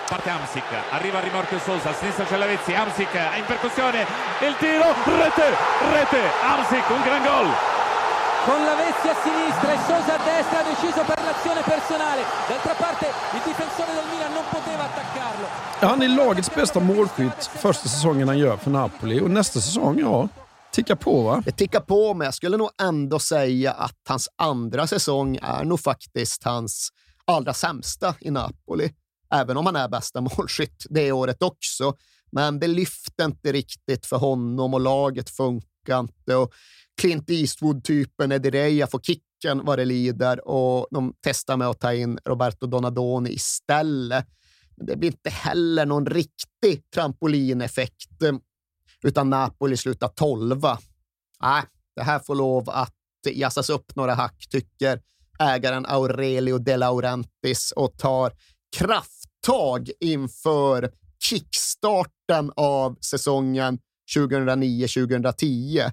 [0.08, 4.06] Parte Amsic, arriva il rimorchio Sosa, a sinistra c'è Lavezzi, Amsic in percussione,
[4.46, 5.48] il tiro, rete,
[5.92, 7.48] rete, Amsic, un gran gol.
[8.44, 12.22] Con Lavezzi a sinistra e Sosa a destra ha deciso per l'azione personale.
[12.48, 15.46] D'altra parte il difensore del Milan non poteva attaccarlo.
[15.80, 19.20] Han är lagets bästa målskytt första säsongen han gör för Napoli.
[19.20, 20.28] Och nästa säsong, ja,
[20.70, 21.42] tickar på va?
[21.44, 25.80] Det tickar på, men jag skulle nog ändå säga att hans andra säsong är nog
[25.80, 26.88] faktiskt hans
[27.26, 28.90] allra sämsta i Napoli.
[29.34, 31.96] Även om han är bästa målskytt det året också.
[32.32, 36.36] Men det lyfte inte riktigt för honom och laget funkar inte.
[36.36, 36.54] Och
[37.00, 42.18] Clint Eastwood-typen Edereia får kicken vad det lider och de testar med att ta in
[42.24, 44.26] Roberto Donadoni istället.
[44.76, 48.34] Men det blir inte heller någon riktig trampolineffekt, eh,
[49.02, 50.78] utan Napoli slutar tolva.
[51.42, 51.62] Nej,
[51.96, 52.94] det här får lov att
[53.32, 55.00] jassas upp några hack, tycker
[55.38, 58.32] ägaren Aurelio De Laurentis och tar
[58.76, 63.78] kraft tag inför kickstarten av säsongen
[64.16, 65.90] 2009-2010.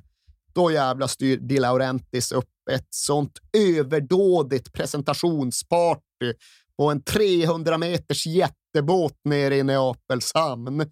[0.53, 6.33] Då jävla styr Di Laurentiis upp ett sånt överdådigt presentationsparty
[6.77, 10.91] på en 300 meters jättebåt nere i Neapels hamn.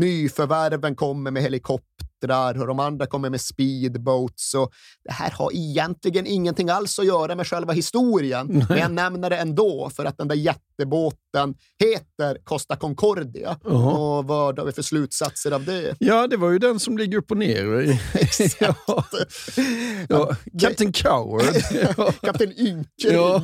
[0.00, 4.54] Nyförvärven kommer med helikoptrar och de andra kommer med speedboats.
[4.54, 4.72] Och
[5.04, 8.66] det här har egentligen ingenting alls att göra med själva historien, Nej.
[8.68, 13.50] men jag nämner det ändå för att den där jättebåten heter Costa Concordia.
[13.50, 14.18] Uh -huh.
[14.18, 15.96] Och vad har vi för slutsatser av det?
[15.98, 18.00] Ja, det var ju den som ligger upp och ner.
[18.14, 18.56] Exakt.
[18.60, 19.04] ja.
[20.08, 20.36] Ja.
[20.60, 21.54] Captain Coward.
[22.20, 23.12] Kapten Ynkring.
[23.12, 23.42] Ja.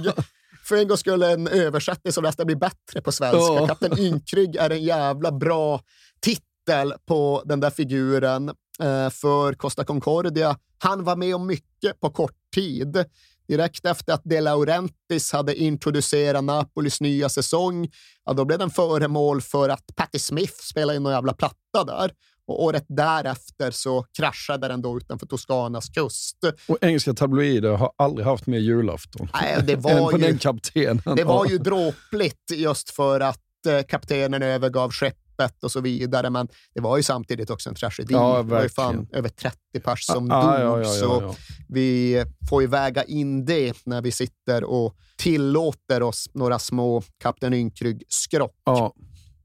[0.64, 3.38] För en gång skulle en översättning som nästan blir bättre på svenska.
[3.38, 3.66] Ja.
[3.66, 5.80] Kapten Ynkrygg är en jävla bra
[6.20, 8.48] titel på den där figuren
[8.80, 10.58] eh, för Costa Concordia.
[10.78, 13.04] Han var med om mycket på kort tid.
[13.48, 17.88] Direkt efter att De Laurentiis hade introducerat Napolis nya säsong,
[18.24, 22.10] ja, då blev den föremål för att Patti Smith spelade in någon jävla platta där.
[22.46, 26.36] Och året därefter så kraschade den då utanför Toscanas kust.
[26.68, 31.02] Och engelska tabloider har aldrig haft mer julafton Nej, det var på ju, den kaptenen.
[31.16, 35.25] Det var ju dråpligt just för att eh, kaptenen övergav skeppet
[35.62, 36.30] och så vidare.
[36.30, 38.14] Men det var ju samtidigt också en tragedi.
[38.14, 40.60] Ja, det var ju fan över 30 pers som ja, dog.
[40.60, 41.34] Ja, ja, så
[41.68, 47.54] vi får ju väga in det när vi sitter och tillåter oss några små Kapten
[47.54, 48.54] Ynkrygg-skrock.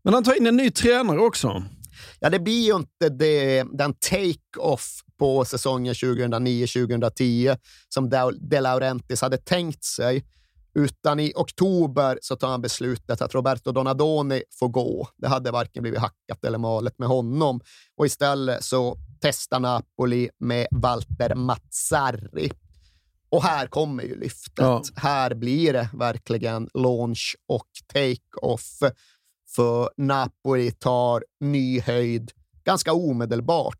[0.03, 1.63] Men han tar in en ny tränare också.
[2.19, 7.57] Ja, det blir ju inte det, den take-off på säsongen 2009-2010
[7.89, 10.25] som De Laurentiis hade tänkt sig.
[10.73, 15.07] Utan i oktober så tar han beslutet att Roberto Donadoni får gå.
[15.17, 17.61] Det hade varken blivit hackat eller malet med honom.
[17.95, 22.51] Och istället så testar Napoli med Walter Mazzarri.
[23.29, 24.57] Och här kommer ju lyftet.
[24.57, 24.83] Ja.
[24.95, 28.79] Här blir det verkligen launch och take-off.
[29.55, 32.31] För Napoli tar ny höjd
[32.63, 33.77] ganska omedelbart.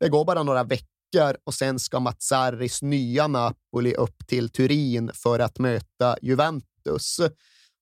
[0.00, 0.97] Det går bara några veckor
[1.44, 7.20] och sen ska Mazzaris nya Napoli upp till Turin för att möta Juventus.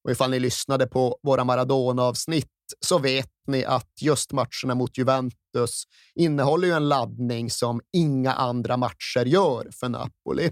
[0.04, 5.84] Och ifall ni lyssnade på våra Maradona-avsnitt så vet ni att just matcherna mot Juventus
[6.14, 10.50] innehåller ju en laddning som inga andra matcher gör för Napoli.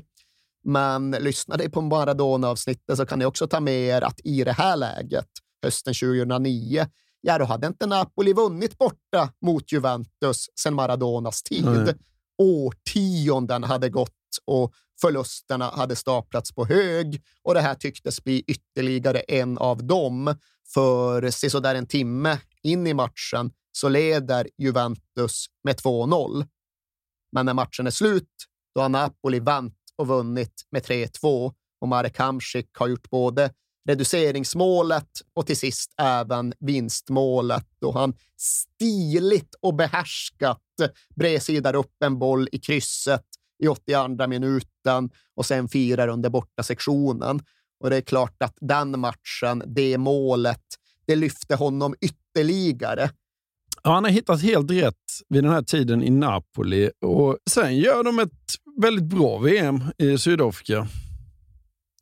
[0.65, 4.53] Men lyssnade ni på Maradona-avsnittet så kan ni också ta med er att i det
[4.53, 5.29] här läget,
[5.63, 6.87] hösten 2009,
[7.21, 11.67] ja, då hade inte Napoli vunnit borta mot Juventus sedan Maradonas tid.
[11.67, 11.95] Mm
[12.39, 14.11] årtionden hade gått
[14.45, 20.35] och förlusterna hade staplats på hög och det här tycktes bli ytterligare en av dem.
[20.75, 26.47] För sisådär en timme in i matchen så leder Juventus med 2-0.
[27.33, 28.31] Men när matchen är slut,
[28.75, 33.51] då har Napoli vänt och vunnit med 3-2 och Marek Hamsik har gjort både
[33.89, 40.61] reduceringsmålet och till sist även vinstmålet då han stiligt och behärskat
[41.17, 43.25] bredsidar upp en boll i krysset
[43.63, 47.41] i 82 minuten och sen firar under borta sektionen.
[47.81, 50.63] Och det är klart att den matchen, det målet,
[51.07, 53.11] det lyfte honom ytterligare.
[53.83, 54.95] Ja, han har hittat helt rätt
[55.29, 60.19] vid den här tiden i Napoli och sen gör de ett väldigt bra VM i
[60.19, 60.89] Sydafrika.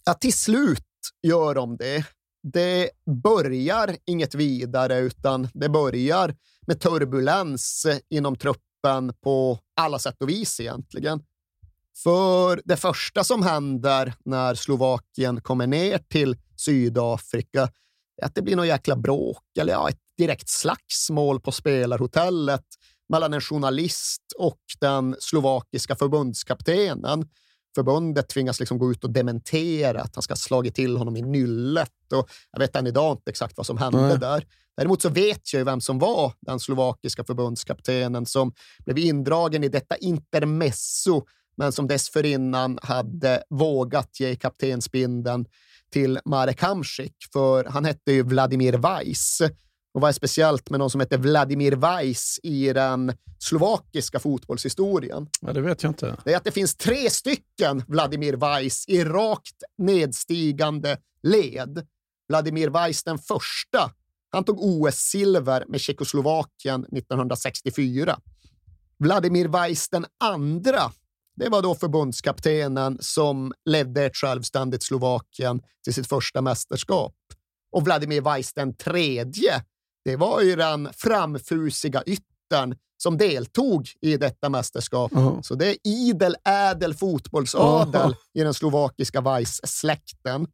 [0.05, 0.85] Ja, till slut
[1.23, 2.05] gör de det.
[2.43, 2.91] Det
[3.23, 6.35] börjar inget vidare, utan det börjar
[6.67, 11.23] med turbulens inom truppen på alla sätt och vis egentligen.
[12.03, 17.69] För det första som händer när Slovakien kommer ner till Sydafrika
[18.23, 22.65] är att det blir något jäkla bråk, eller ja, ett direkt slagsmål på spelarhotellet
[23.09, 27.29] mellan en journalist och den slovakiska förbundskaptenen
[27.75, 31.23] förbundet tvingas liksom gå ut och dementera att han ska ha slagit till honom i
[31.23, 32.13] nyllet.
[32.13, 34.19] Och jag vet än idag inte exakt vad som hände mm.
[34.19, 34.47] där.
[34.77, 38.53] Däremot så vet jag ju vem som var den slovakiska förbundskaptenen som
[38.85, 41.23] blev indragen i detta intermesso,
[41.57, 45.47] men som dessförinnan hade vågat ge kaptensbindeln
[45.93, 49.43] till Marek Hamsik, för han hette ju Vladimir Weiss
[49.95, 55.29] och vad är speciellt med någon som heter Vladimir Weiss i den slovakiska fotbollshistorien?
[55.41, 56.17] Ja, det vet jag inte.
[56.25, 61.87] Det är att det finns tre stycken Vladimir Weiss i rakt nedstigande led.
[62.29, 63.93] Vladimir Weiss den första,
[64.31, 68.19] han tog OS-silver med Tjeckoslovakien 1964.
[68.99, 70.93] Vladimir Weiss den andra,
[71.37, 77.15] det var då förbundskaptenen som ledde ett självständigt Slovakien till sitt första mästerskap.
[77.73, 79.65] Och Vladimir Weiss den tredje,
[80.05, 85.13] det var ju den framfusiga yttern som deltog i detta mästerskap.
[85.13, 85.43] -huh.
[85.43, 88.15] Så det är idel, ädel fotbollsadel -huh.
[88.35, 90.47] i den slovakiska Weiss-släkten.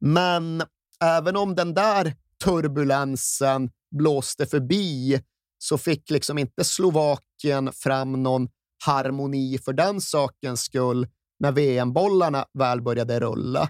[0.00, 0.62] Men
[1.04, 5.20] även om den där turbulensen blåste förbi
[5.58, 8.48] så fick liksom inte Slovakien fram någon
[8.84, 11.06] harmoni för den sakens skull
[11.38, 13.68] när VM-bollarna väl började rulla.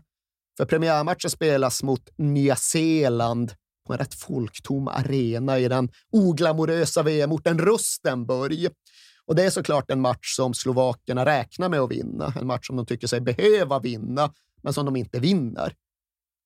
[0.57, 3.53] För premiärmatchen spelas mot Nya Zeeland
[3.87, 8.69] på en rätt folktom arena i den oglamorösa VM-orten Rustenburg.
[9.27, 12.35] Och det är såklart en match som slovakerna räknar med att vinna.
[12.41, 14.33] En match som de tycker sig behöva vinna,
[14.63, 15.75] men som de inte vinner.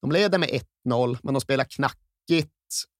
[0.02, 0.48] De leder med
[0.88, 2.50] 1-0, men de spelar knackigt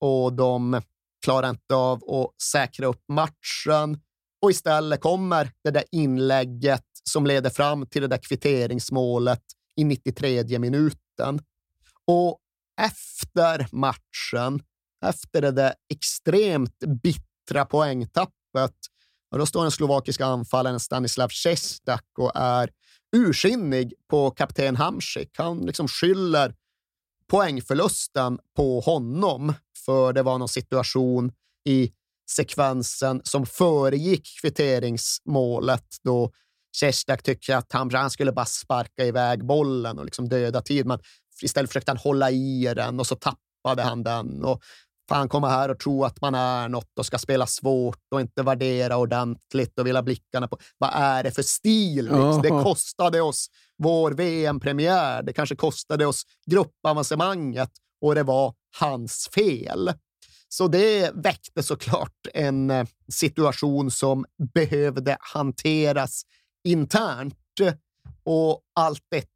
[0.00, 0.82] och de
[1.24, 4.00] klarar inte av att säkra upp matchen.
[4.42, 9.42] Och istället kommer det där inlägget som leder fram till det där kvitteringsmålet
[9.76, 11.40] i 93 minuten.
[12.06, 12.38] Och
[12.84, 14.62] efter matchen,
[15.06, 18.74] efter det där extremt bittra poängtappet,
[19.32, 22.70] och då står den slovakiska anfallaren Stanislav Šestak och är
[23.16, 25.30] ursinnig på kapten Hamsik.
[25.38, 26.54] Han liksom skyller
[27.30, 29.54] poängförlusten på honom,
[29.84, 31.32] för det var någon situation
[31.68, 31.92] i
[32.30, 36.32] sekvensen som föregick kvitteringsmålet då
[36.80, 40.86] Zestak tycker att han, han skulle bara sparka iväg bollen och liksom döda tid.
[40.86, 40.98] Men
[41.42, 44.44] istället försökte han hålla i den och så tappade han den.
[44.44, 44.62] Och
[45.08, 48.42] fan komma här och tro att man är något och ska spela svårt och inte
[48.42, 52.04] värdera ordentligt och vilja blickarna på vad är det för stil?
[52.04, 52.42] Liksom?
[52.42, 53.46] Det kostade oss
[53.78, 55.22] vår VM-premiär.
[55.22, 57.70] Det kanske kostade oss gruppavancemanget
[58.00, 59.92] och det var hans fel.
[60.48, 64.24] Så det väckte såklart en eh, situation som
[64.54, 66.22] behövde hanteras
[66.64, 67.36] internt
[68.24, 69.28] och allt detta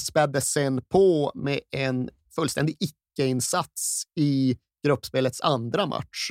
[0.00, 6.30] späddes sen på med en fullständig icke-insats i gruppspelets andra match.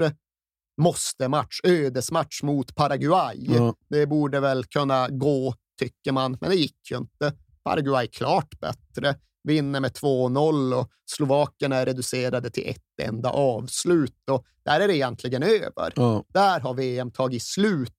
[0.82, 3.38] Måste-match, ödesmatch mot Paraguay.
[3.40, 3.76] Ja.
[3.90, 7.34] Det borde väl kunna gå, tycker man, men det gick ju inte.
[7.64, 14.30] Paraguay klart bättre, vinner med 2-0 och Slovakerna är reducerade till ett enda avslut.
[14.32, 15.94] Och där är det egentligen över.
[15.96, 16.24] Ja.
[16.28, 17.94] Där har VM tagit slut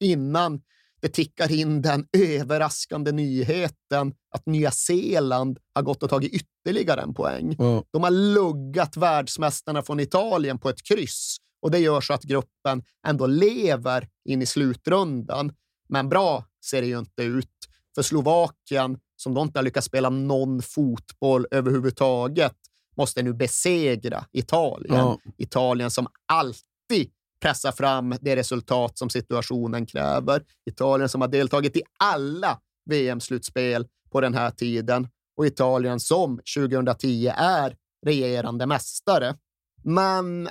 [0.00, 0.62] innan
[1.04, 7.14] det tickar in den överraskande nyheten att Nya Zeeland har gått och tagit ytterligare en
[7.14, 7.56] poäng.
[7.58, 7.84] Ja.
[7.90, 12.82] De har luggat världsmästarna från Italien på ett kryss och det gör så att gruppen
[13.06, 15.52] ändå lever in i slutrundan.
[15.88, 20.10] Men bra ser det ju inte ut för Slovakien, som då inte har lyckats spela
[20.10, 22.56] någon fotboll överhuvudtaget,
[22.96, 24.96] måste nu besegra Italien.
[24.96, 25.18] Ja.
[25.38, 27.10] Italien som alltid
[27.44, 30.42] pressa fram det resultat som situationen kräver.
[30.70, 32.58] Italien som har deltagit i alla
[32.90, 37.76] VM-slutspel på den här tiden och Italien som 2010 är
[38.06, 39.34] regerande mästare.
[39.82, 40.48] Men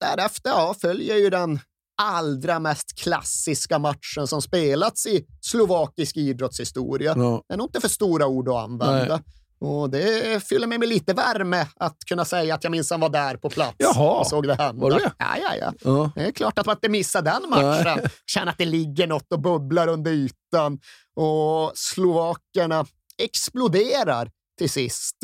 [0.00, 1.60] därefter ja, följer ju den
[2.02, 7.14] allra mest klassiska matchen som spelats i slovakisk idrottshistoria.
[7.16, 7.44] Ja.
[7.48, 9.14] Det är nog inte för stora ord att använda.
[9.14, 9.24] Nej.
[9.60, 13.36] Och det fyller mig med lite värme att kunna säga att jag minsann var där
[13.36, 14.20] på plats Jaha.
[14.20, 14.82] och såg det hända.
[14.82, 15.12] Var det?
[15.18, 15.72] Ja, ja, ja.
[15.80, 16.10] Ja.
[16.14, 17.96] Det är klart att man inte missar den matchen.
[17.96, 18.10] Nej.
[18.26, 20.78] Känner att det ligger något och bubblar under ytan.
[21.16, 22.86] Och slovakerna
[23.22, 25.16] exploderar till sist.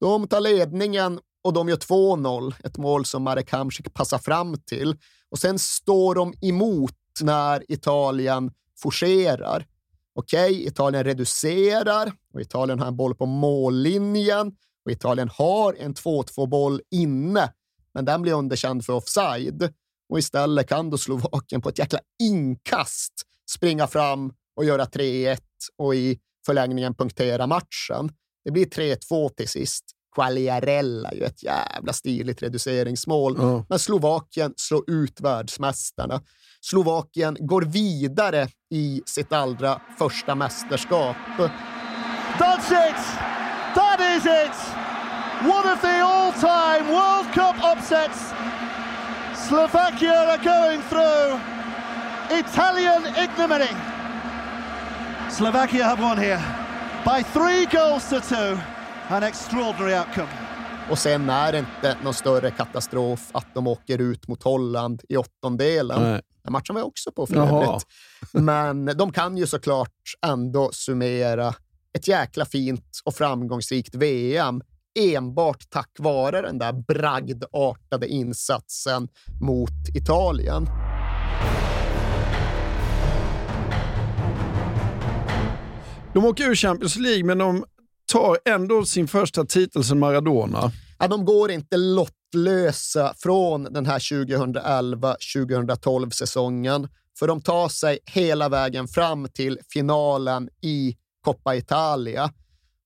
[0.00, 2.54] De tar ledningen och de gör 2-0.
[2.64, 4.96] Ett mål som Marek Hamsik passar fram till.
[5.30, 8.50] Och sen står de emot när Italien
[8.82, 9.66] forcerar.
[10.20, 14.52] Okej, Italien reducerar och Italien har en boll på mållinjen
[14.84, 17.52] och Italien har en 2-2-boll inne,
[17.94, 19.72] men den blir underkänd för offside.
[20.08, 23.12] Och istället kan då Slovakien på ett jäkla inkast
[23.50, 25.38] springa fram och göra 3-1
[25.78, 28.12] och i förlängningen punktera matchen.
[28.44, 29.84] Det blir 3-2 till sist.
[30.14, 33.36] Quagliarella ju ett jävla stiligt reduceringsmål.
[33.38, 33.64] Ja.
[33.68, 36.20] Men Slovakien slår ut världsmästarna.
[36.60, 41.16] Slovakien går vidare i sitt allra första mästerskap.
[42.38, 42.96] That's it!
[43.74, 44.56] That is it!
[45.42, 48.34] One of the all-time World Cup upsets.
[49.48, 51.40] Slovakia are going through
[52.30, 53.70] Italian ignominy.
[55.30, 56.42] Slovakia have won here
[57.04, 58.79] by three goals to two.
[59.12, 60.28] An extraordinary outcome.
[60.90, 65.16] Och sen är det inte någon större katastrof att de åker ut mot Holland i
[65.16, 66.02] åttondelen.
[66.02, 66.20] Nej.
[66.44, 67.64] Den matchen var jag också på för Jaha.
[67.64, 67.86] övrigt.
[68.32, 69.94] Men de kan ju såklart
[70.26, 71.54] ändå summera
[71.98, 74.62] ett jäkla fint och framgångsrikt VM
[74.98, 79.08] enbart tack vare den där bragdartade insatsen
[79.40, 80.66] mot Italien.
[86.14, 87.64] De åker ur Champions League, men de
[88.10, 90.72] tar ändå sin första titel som Maradona.
[90.98, 96.88] Ja, de går inte lottlösa från den här 2011-2012 säsongen,
[97.18, 102.32] för de tar sig hela vägen fram till finalen i Coppa Italia.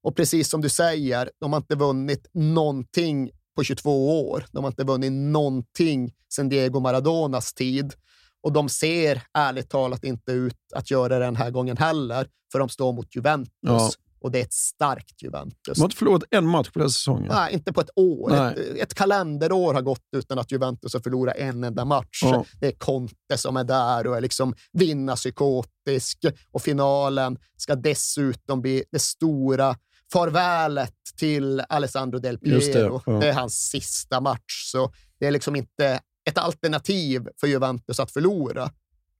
[0.02, 4.46] Och precis som du säger, de har inte vunnit någonting på 22 år.
[4.52, 7.92] De har inte vunnit någonting sedan Diego Maradonas tid.
[8.42, 12.58] Och de ser ärligt talat inte ut att göra det den här gången heller, för
[12.58, 13.52] de står mot Juventus.
[13.60, 13.90] Ja.
[14.24, 15.74] Och det är ett starkt Juventus.
[15.74, 17.28] De har inte förlorat en match på den säsongen.
[17.28, 18.34] Nej, inte på ett år.
[18.34, 22.20] Ett, ett kalenderår har gått utan att Juventus har förlorat en enda match.
[22.22, 22.44] Ja.
[22.60, 26.18] Det är Conte som är där och är liksom vinnarpsykotisk.
[26.52, 29.76] Och finalen ska dessutom bli det stora
[30.12, 33.02] farvälet till Alessandro Del Just det, Piero.
[33.06, 33.12] ja.
[33.12, 36.00] Det är hans sista match, så det är liksom inte
[36.30, 38.70] ett alternativ för Juventus att förlora.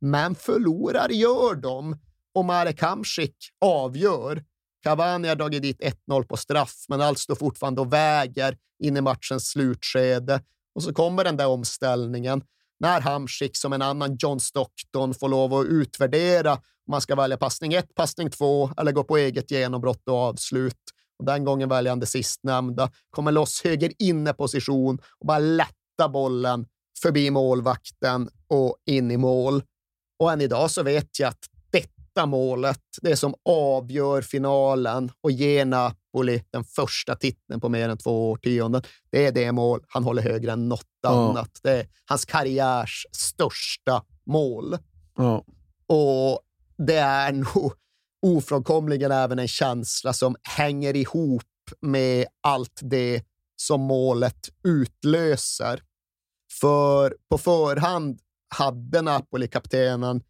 [0.00, 1.96] Men förlorar gör de
[2.34, 4.44] och Marek Hamsik avgör.
[4.84, 9.00] Cavani har dragit dit 1-0 på straff, men allt står fortfarande och väger in i
[9.00, 10.40] matchens slutskede.
[10.74, 12.42] Och så kommer den där omställningen
[12.80, 17.36] när Hamsik som en annan John Stockton får lov att utvärdera om man ska välja
[17.36, 20.82] passning 1, passning 2 eller gå på eget genombrott och avslut.
[21.18, 26.08] Och den gången väljer han det sistnämnda, kommer loss höger inne position och bara lätta
[26.08, 26.66] bollen
[27.02, 29.62] förbi målvakten och in i mål.
[30.18, 31.44] Och än idag så vet jag att
[32.26, 38.30] målet, det som avgör finalen och ger Napoli den första titeln på mer än två
[38.30, 41.30] årtionden, det är det mål han håller högre än något Ja.
[41.30, 41.50] annat.
[41.62, 44.78] Det är hans karriärs största mål.
[45.16, 45.44] Ja.
[45.86, 46.40] Och
[46.86, 47.72] det är nog
[48.26, 51.42] ofrånkomligen även en känsla som hänger ihop
[51.80, 53.22] med allt det
[53.56, 55.82] som målet utlöser.
[56.60, 58.20] För på förhand
[58.54, 60.22] hade Napoli-kaptenen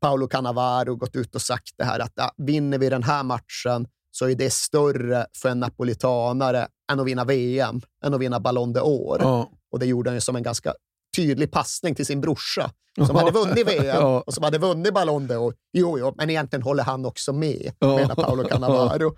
[0.00, 3.86] Paolo Cannavaro gått ut och sagt det här att ja, vinner vi den här matchen
[4.10, 8.74] så är det större för en napolitanare än att vinna VM, än att vinna Ballon
[8.76, 9.16] d'Or.
[9.20, 9.50] Ja.
[9.72, 10.74] Och det gjorde han ju som en ganska
[11.16, 12.70] tydlig passning till sin brorsa
[13.06, 14.22] som hade vunnit VM Ja.
[14.26, 15.54] och som hade vunnit Ballon d'Or.
[15.72, 17.96] Jo, jo, men egentligen håller han också med, Ja.
[17.96, 19.14] menar Paolo Cannavaro.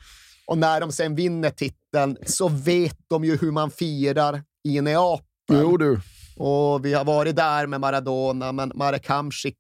[0.47, 5.25] Och när de sen vinner titeln så vet de ju hur man firar i Neapel.
[5.49, 6.01] Jo du.
[6.37, 9.57] Och vi har varit där med Maradona, men Marek Hamsik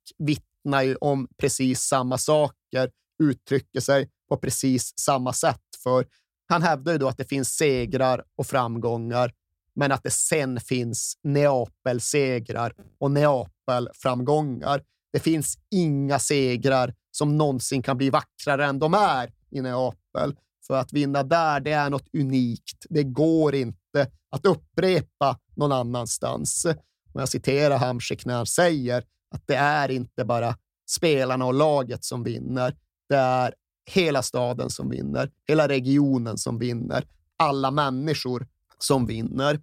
[0.62, 2.90] vittnar ju om precis samma saker,
[3.22, 5.60] uttrycker sig på precis samma sätt.
[5.82, 6.06] För
[6.48, 9.32] han hävdar ju då att det finns segrar och framgångar,
[9.74, 14.82] men att det sen finns Neapel-segrar och Neapel-framgångar.
[15.12, 20.36] Det finns inga segrar som någonsin kan bli vackrare än de är i Neapel.
[20.66, 22.86] För att vinna där, det är något unikt.
[22.90, 26.66] Det går inte att upprepa någon annanstans.
[27.12, 30.56] Och jag citerar Hamsik när han säger att det är inte bara
[30.90, 32.76] spelarna och laget som vinner.
[33.08, 33.54] Det är
[33.90, 37.04] hela staden som vinner, hela regionen som vinner,
[37.36, 38.46] alla människor
[38.78, 39.60] som vinner.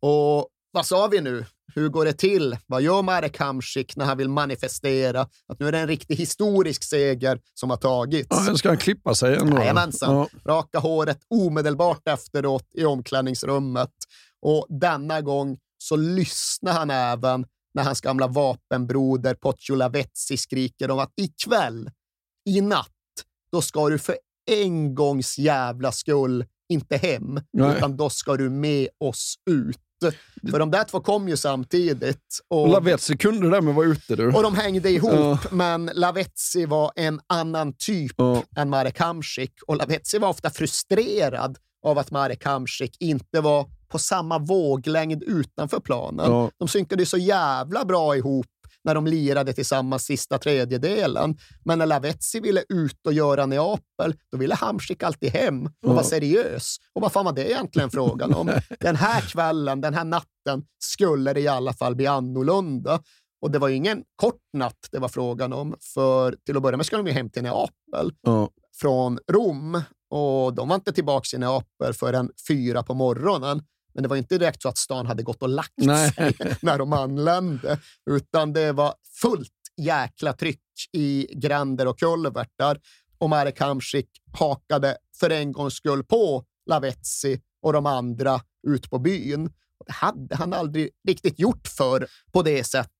[0.00, 1.44] Och vad sa vi nu?
[1.74, 2.56] Hur går det till?
[2.66, 6.84] Vad gör Marek Hamsik när han vill manifestera att nu är det en riktig historisk
[6.84, 8.28] seger som har tagits?
[8.30, 9.58] Ja, ska han klippa sig ändå?
[9.58, 10.14] Jajamensan.
[10.14, 10.28] Ja.
[10.46, 13.90] Raka håret omedelbart efteråt i omklädningsrummet.
[14.40, 20.98] Och denna gång så lyssnar han även när hans gamla vapenbroder Poggio Lavezzi skriker om
[20.98, 21.90] att ikväll,
[22.48, 22.88] i natt,
[23.52, 24.16] då ska du för
[24.50, 27.76] en gångs jävla skull inte hem, Nej.
[27.76, 29.78] utan då ska du med oss ut.
[30.50, 32.38] För de där två kom ju samtidigt.
[32.48, 34.32] Och Lavetzi kunde det där med att vara ute du.
[34.32, 35.38] Och de hängde ihop, Ja.
[35.50, 38.12] men Lavetzi var en annan typ
[38.56, 39.52] än Marek Hamsik.
[39.66, 45.80] Och Lavetzi var ofta frustrerad av att Marek Hamsik inte var på samma våglängd utanför
[45.80, 46.30] planen.
[46.32, 46.50] Ja.
[46.58, 48.46] De synkade så jävla bra ihop
[48.84, 51.36] när de lirade tillsammans sista tredjedelen.
[51.64, 55.92] Men när Lavetzi ville ut och göra Neapel, då ville Hamsik alltid hem och Ja.
[55.92, 56.76] vara seriös.
[56.94, 58.50] Och vad fan var det egentligen frågan om?
[58.80, 63.00] Den här kvällen, den här natten, skulle det i alla fall bli annorlunda.
[63.42, 66.76] Och det var ju ingen kort natt det var frågan om, för till att börja
[66.76, 68.48] med skulle de ju hem till Neapel Ja.
[68.80, 73.62] från Rom och de var inte tillbaka i Neapel förrän fyra på morgonen.
[73.94, 76.12] Men det var inte direkt så att stan hade gått och lagt Nej.
[76.12, 77.78] sig när de anlände,
[78.10, 80.60] utan det var fullt jäkla tryck
[80.92, 82.80] i gränder och kulvertar.
[83.18, 88.98] Och Marek Hamsik hakade för en gångs skull på Lavetzi och de andra ut på
[88.98, 89.52] byn.
[89.86, 92.90] Det hade han aldrig riktigt gjort för på det sättet.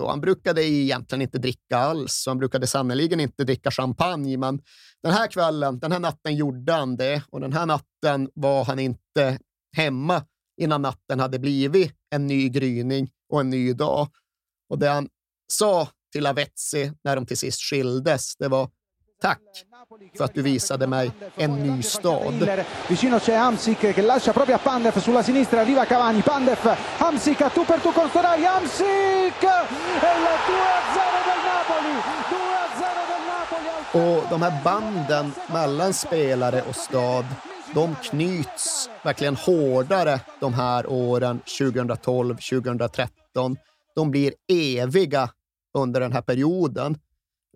[0.00, 4.36] Och han brukade egentligen inte dricka alls och han brukade sannerligen inte dricka champagne.
[4.36, 4.60] Men
[5.02, 8.78] den här kvällen, den här natten gjorde han det och den här natten var han
[8.78, 9.38] inte
[9.76, 10.24] hemma
[10.60, 14.08] innan natten hade blivit en ny gryning och en ny dag.
[14.68, 15.08] Och det han
[15.52, 18.70] sa till Lavetzi när de till sist skildes, det var
[19.20, 19.42] tack
[20.16, 22.64] för att du visade mig en ny stad.
[22.88, 27.50] Vicino c'è Hamsik che lascia proprio a Pandev sulla sinistra, arriva Cavani, Pandev, Hamsik a
[27.50, 29.42] tu per tu con Hamsik!
[29.42, 30.00] E il 2-0
[31.28, 31.94] del Napoli!
[32.28, 33.70] 2-0 del Napoli!
[33.92, 37.24] Och de här banden mellan spelare och stad,
[37.74, 43.56] de knyts verkligen hårdare de här åren 2012, 2013.
[43.94, 45.30] De blir eviga
[45.78, 46.98] under den här perioden.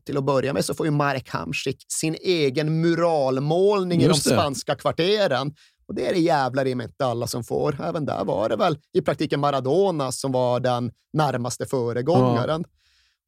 [0.06, 4.74] Till att börja med så får ju Marek Hamsik sin egen muralmålning i de spanska
[4.74, 5.54] kvarteren.
[5.86, 7.80] Och det är det jävlar i inte alla som får.
[7.82, 12.64] Även där var det väl i praktiken Maradona som var den närmaste föregångaren.
[12.68, 12.78] Ja.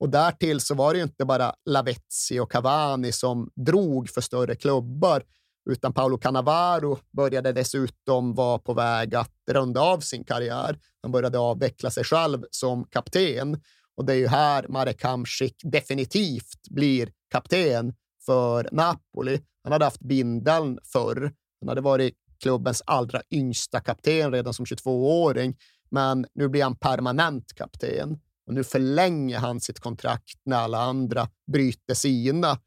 [0.01, 4.55] Och därtill så var det ju inte bara Lavezzi och Cavani som drog för större
[4.55, 5.23] klubbar,
[5.71, 10.79] utan Paolo Cannavaro började dessutom vara på väg att runda av sin karriär.
[11.03, 13.61] Han började avveckla sig själv som kapten
[13.97, 17.95] och det är ju här Marek Hamsik definitivt blir kapten
[18.27, 19.41] för Napoli.
[19.63, 21.33] Han hade haft bindeln förr.
[21.61, 25.57] Han hade varit klubbens allra yngsta kapten redan som 22-åring,
[25.91, 28.21] men nu blir han permanent kapten.
[28.47, 32.59] Och nu förlänger han sitt kontrakt när alla andra bryter sina.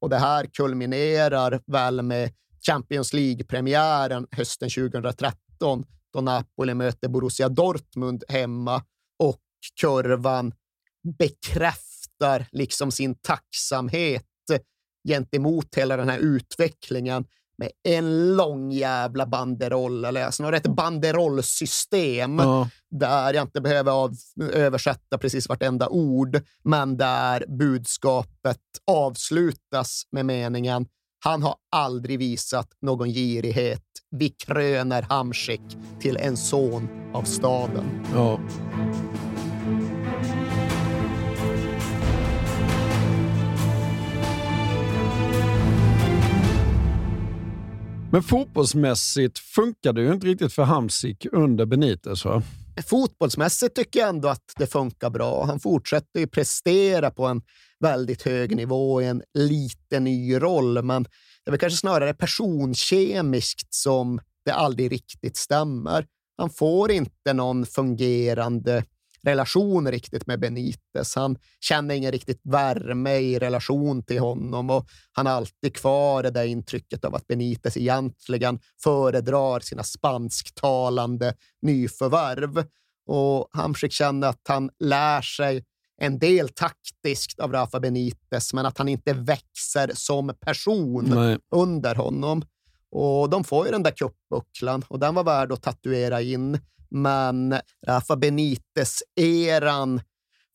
[0.00, 2.32] Och det här kulminerar väl med
[2.66, 8.82] Champions League-premiären hösten 2013 då Napoli möter Borussia Dortmund hemma
[9.18, 9.40] och
[9.80, 10.52] kurvan
[11.18, 14.24] bekräftar liksom sin tacksamhet
[15.08, 17.24] gentemot hela den här utvecklingen
[17.60, 22.68] med en lång jävla banderoll, eller snarare ett banderollsystem ja.
[22.90, 24.14] där jag inte behöver av,
[24.52, 30.86] översätta precis vartenda ord, men där budskapet avslutas med meningen
[31.24, 33.82] han har aldrig visat någon girighet.
[34.10, 35.60] Vi kröner Hamsik
[36.00, 38.06] till en son av staden.
[38.14, 38.40] Ja.
[48.12, 52.42] Men fotbollsmässigt funkar det ju inte riktigt för Hamsik under Benitez, va?
[52.86, 55.44] Fotbollsmässigt tycker jag ändå att det funkar bra.
[55.44, 57.42] Han fortsätter ju prestera på en
[57.80, 63.74] väldigt hög nivå i en lite ny roll, men det är väl kanske snarare personkemiskt
[63.74, 66.06] som det aldrig riktigt stämmer.
[66.38, 68.84] Han får inte någon fungerande
[69.24, 71.14] relation riktigt med Benitez.
[71.14, 76.30] Han känner ingen riktigt värme i relation till honom och han har alltid kvar det
[76.30, 82.64] där intrycket av att Benitez egentligen föredrar sina spansktalande nyförvärv.
[83.06, 85.64] Och Hamsik känner att han lär sig
[86.00, 91.38] en del taktiskt av Rafa Benitez, men att han inte växer som person Nej.
[91.50, 92.42] under honom.
[92.90, 96.58] Och de får ju den där kuppbucklan och den var värd att tatuera in.
[96.90, 97.54] Men
[97.86, 100.00] Rafa Benitez-eran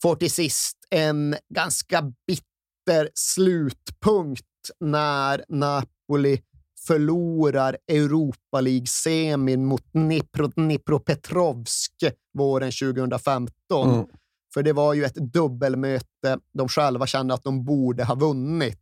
[0.02, 4.46] får till sist en ganska bitter slutpunkt
[4.80, 6.42] när Napoli
[6.88, 11.94] förlorar Europa League-semin mot Dnipro, Dnipropetrovsk
[12.34, 13.90] våren 2015.
[13.94, 14.06] Mm.
[14.54, 18.80] För det var ju ett dubbelmöte de själva kände att de borde ha vunnit.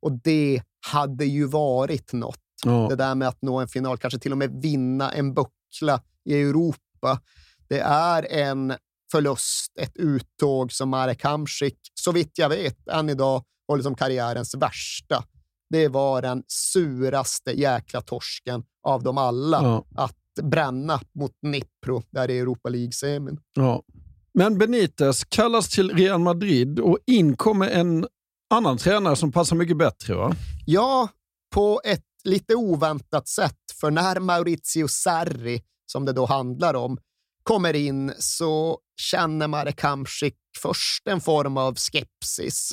[0.00, 0.62] Och det
[0.92, 2.40] hade ju varit något.
[2.66, 2.88] Mm.
[2.88, 6.40] Det där med att nå en final, kanske till och med vinna en buckla i
[6.40, 7.20] Europa.
[7.68, 8.74] Det är en
[9.12, 14.54] förlust, ett uttåg som Marek Hamsik, så vitt jag vet, än idag håller som karriärens
[14.54, 15.24] värsta.
[15.70, 19.84] Det var den suraste jäkla torsken av dem alla ja.
[19.94, 23.40] att bränna mot Nipro där i Europa League-semin.
[23.54, 23.82] Ja.
[24.34, 28.06] Men Benitez kallas till Real Madrid och in kommer en
[28.54, 30.36] annan tränare som passar mycket bättre, va?
[30.66, 31.08] Ja,
[31.54, 33.58] på ett lite oväntat sätt.
[33.80, 36.98] För när Maurizio Sarri som det då handlar om,
[37.42, 42.72] kommer in så känner Marek Hamsik först en form av skepsis.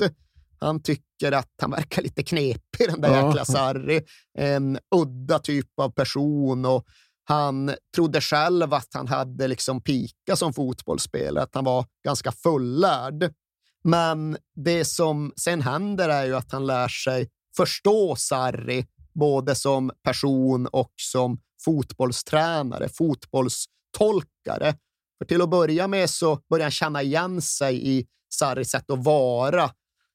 [0.60, 4.02] Han tycker att han verkar lite knepig, den där jäkla Sarri.
[4.38, 6.86] En udda typ av person och
[7.24, 13.32] han trodde själv att han hade liksom pika som fotbollsspelare, att han var ganska fullärd.
[13.84, 19.90] Men det som sen händer är ju att han lär sig förstå Sarri, både som
[20.04, 24.74] person och som fotbollstränare, fotbollstolkare.
[25.18, 29.04] För till att börja med så börjar han känna igen sig i Sarris sätt att
[29.04, 29.70] vara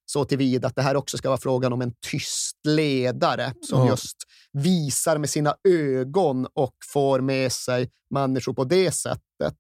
[0.06, 3.89] så tillvida att det här också ska vara frågan om en tyst ledare som ja.
[3.89, 4.18] just
[4.54, 9.58] visar med sina ögon och får med sig människor på det sättet.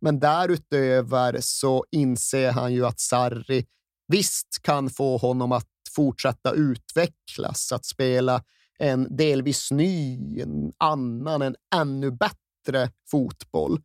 [0.00, 3.66] Men därutöver så inser han ju att Sarri
[4.08, 8.42] visst kan få honom att fortsätta utvecklas, att spela
[8.78, 13.80] en delvis ny, en annan, en ännu bättre fotboll.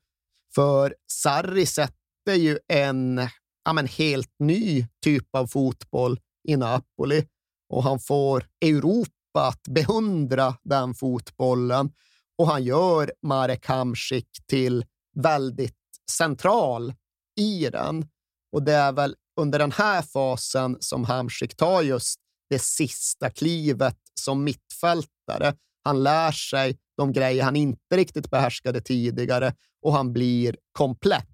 [0.55, 3.27] För Sarri sätter ju en
[3.65, 7.27] ja, men helt ny typ av fotboll i Napoli
[7.69, 11.91] och han får Europa att beundra den fotbollen
[12.37, 14.85] och han gör Marek Hamsik till
[15.15, 15.75] väldigt
[16.11, 16.93] central
[17.39, 18.05] i den.
[18.51, 22.19] Och det är väl under den här fasen som Hamsik tar just
[22.49, 25.53] det sista klivet som mittfältare.
[25.83, 31.25] Han lär sig de grejer han inte riktigt behärskade tidigare och han blir komplett.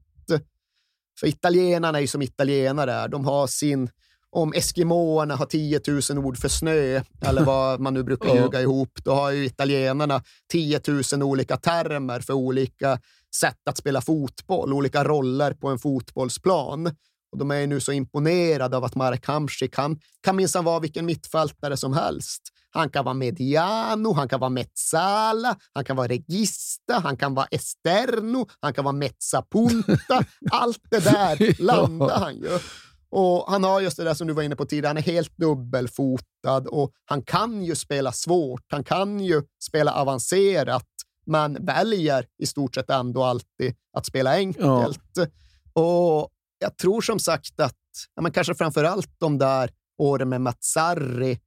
[1.20, 3.08] För italienarna är ju som italienare är.
[3.08, 3.90] De har sin
[4.30, 9.00] om eskimåerna har 10 000 ord för snö, eller vad man nu brukar ljuga ihop,
[9.04, 10.82] då har ju italienarna 10
[11.14, 13.00] 000 olika termer för olika
[13.36, 16.96] sätt att spela fotboll, olika roller på en fotbollsplan.
[17.34, 20.80] Och de är ju nu så imponerade av att Marek Hamsik kan, kan minsann vara
[20.80, 22.42] vilken mittfältare som helst.
[22.70, 27.46] Han kan vara mediano, han kan vara mezzala, han kan vara regista, han kan vara
[27.52, 30.24] esterno, han kan vara mezzapunta.
[30.52, 32.60] Allt det där landar han ju.
[33.10, 35.38] Och Han har just det där som du var inne på tidigare, han är helt
[35.38, 40.88] dubbelfotad och han kan ju spela svårt, han kan ju spela avancerat,
[41.26, 45.00] men väljer i stort sett ändå alltid att spela enkelt.
[45.16, 45.26] Ja.
[45.82, 46.30] Och
[46.64, 47.76] jag tror som sagt att,
[48.16, 51.40] ja, men kanske framför allt de där åren med Matsari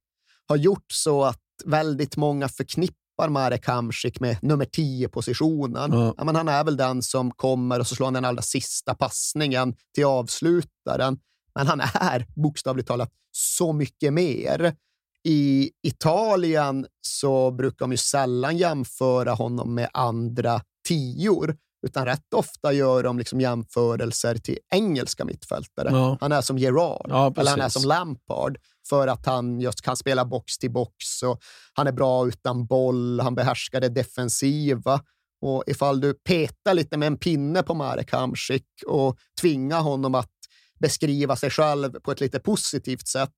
[0.47, 5.93] har gjort så att väldigt många förknippar Marek Hamsik med nummer 10-positionen.
[5.93, 6.13] Ja.
[6.17, 9.75] Ja, han är väl den som kommer och så slår han den allra sista passningen
[9.95, 11.19] till avslutaren.
[11.55, 14.75] Men han är bokstavligt talat så mycket mer.
[15.23, 21.57] I Italien så brukar de ju sällan jämföra honom med andra tior,
[21.87, 25.89] utan rätt ofta gör de liksom jämförelser till engelska mittfältare.
[25.91, 26.17] Ja.
[26.21, 28.57] Han är som Gerard, ja, eller han är som Lampard,
[28.89, 31.41] för att han just kan spela box till box och
[31.73, 35.01] han är bra utan boll, han behärskar det defensiva.
[35.41, 40.31] Och ifall du petar lite med en pinne på Marek Hamsik och tvingar honom att
[40.79, 43.31] beskriva sig själv på ett lite positivt sätt,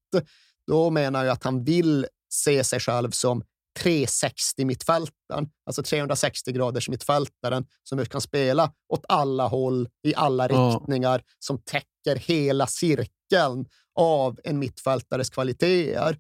[0.67, 3.43] då menar jag att han vill se sig själv som
[3.79, 11.57] 360-mittfältaren, alltså 360 graders mittfältaren som kan spela åt alla håll, i alla riktningar, som
[11.57, 13.65] täcker hela cirkeln
[13.95, 16.17] av en mittfältares kvaliteter.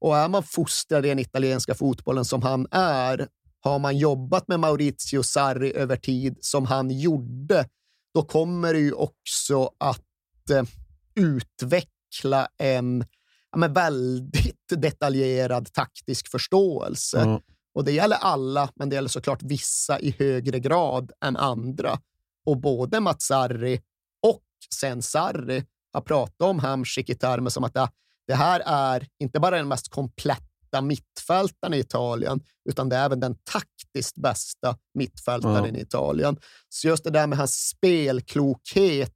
[0.00, 3.28] Och är man fostrad i den italienska fotbollen som han är,
[3.60, 7.68] har man jobbat med Maurizio Sarri över tid som han gjorde,
[8.14, 10.64] då kommer det ju också att eh,
[11.14, 13.04] utveckla en
[13.52, 17.20] ja, men väldigt detaljerad taktisk förståelse.
[17.20, 17.40] Mm.
[17.74, 21.98] Och Det gäller alla, men det gäller såklart vissa i högre grad än andra.
[22.46, 23.80] Och både Matsari
[24.26, 24.42] och
[24.74, 27.74] sen Sarri har pratat om Hamsik i termer som att
[28.26, 33.20] det här är inte bara den mest kompletta mittfältaren i Italien, utan det är även
[33.20, 35.76] den taktiskt bästa mittfältaren mm.
[35.76, 36.36] i Italien.
[36.68, 39.12] Så just det där med hans spelklokhet,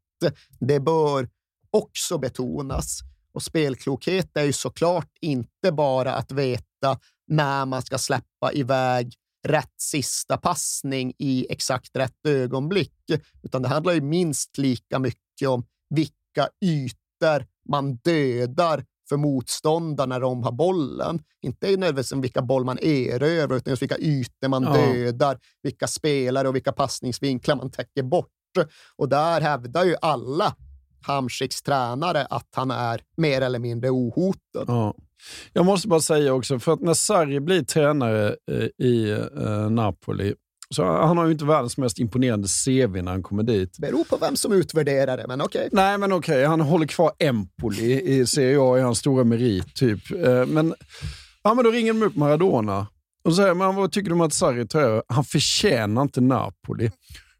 [0.60, 1.28] det bör
[1.70, 3.00] också betonas.
[3.36, 9.14] Och spelklokhet är ju såklart inte bara att veta när man ska släppa iväg
[9.48, 12.94] rätt sista passning i exakt rätt ögonblick,
[13.42, 20.20] utan det handlar ju minst lika mycket om vilka ytor man dödar för motståndarna när
[20.20, 21.22] de har bollen.
[21.42, 24.72] Inte nödvändigtvis vilka boll man erövrar, utan just vilka ytor man ja.
[24.72, 28.32] dödar, vilka spelare och vilka passningsvinklar man täcker bort.
[28.96, 30.56] Och där hävdar ju alla
[31.06, 34.64] Hamsiks tränare att han är mer eller mindre ohotad.
[34.66, 34.94] Ja.
[35.52, 40.34] Jag måste bara säga också, för att när Sarri blir tränare eh, i eh, Napoli,
[40.70, 43.78] så han har ju inte världens mest imponerande CV när han kommer dit.
[43.78, 45.58] Beror på vem som utvärderar det, men okej.
[45.58, 45.70] Okay.
[45.72, 46.34] Nej, men okej.
[46.34, 46.44] Okay.
[46.44, 50.10] Han håller kvar Empoli i Serie A i hans stora merit, typ.
[50.10, 50.74] Eh, men,
[51.42, 52.86] ja, men då ringer de upp Maradona
[53.24, 55.02] och säger, men vad tycker du om att Sarri tar över?
[55.08, 56.90] Han förtjänar inte Napoli.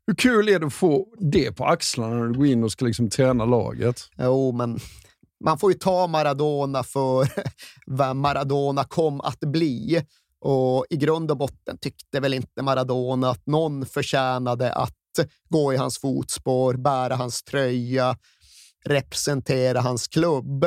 [0.07, 2.85] Hur kul är det att få det på axlarna när du går in och ska
[2.85, 4.01] liksom träna laget?
[4.19, 4.79] Jo, men
[5.45, 7.29] man får ju ta Maradona för
[7.87, 10.03] vem Maradona kom att bli.
[10.41, 14.95] Och i grund och botten tyckte väl inte Maradona att någon förtjänade att
[15.49, 18.17] gå i hans fotspår, bära hans tröja,
[18.85, 20.65] representera hans klubb.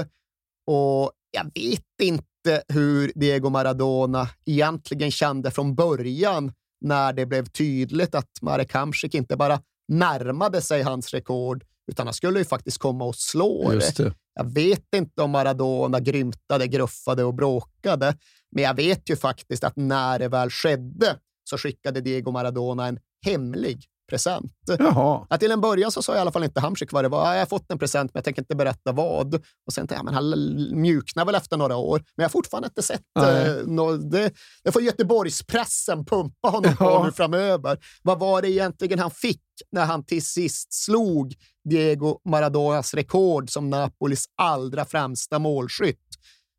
[0.68, 8.16] Och jag vet inte hur Diego Maradona egentligen kände från början när det blev tydligt
[8.16, 13.06] att Marek Hamsik inte bara närmade sig hans rekord, utan han skulle ju faktiskt komma
[13.06, 13.98] och slå det.
[13.98, 14.14] det.
[14.34, 18.18] Jag vet inte om Maradona grymtade, gruffade och bråkade,
[18.52, 21.18] men jag vet ju faktiskt att när det väl skedde
[21.50, 24.52] så skickade Diego Maradona en hemlig present.
[24.80, 25.26] Jaha.
[25.30, 27.34] Att till en början så sa i alla fall inte Hamsik vad det var.
[27.34, 29.36] Jag har fått en present, men jag tänker inte berätta vad.
[29.36, 31.98] Och sen tänkte jag, men han mjuknar väl efter några år.
[31.98, 34.34] Men jag har fortfarande inte sett eh, no, det.
[34.64, 37.00] Det får Göteborgspressen pumpa honom ja.
[37.00, 37.78] på nu framöver.
[38.04, 41.36] Vad var det egentligen han fick när han till sist slog
[41.70, 46.08] Diego Maradonas rekord som Napolis allra främsta målskytt?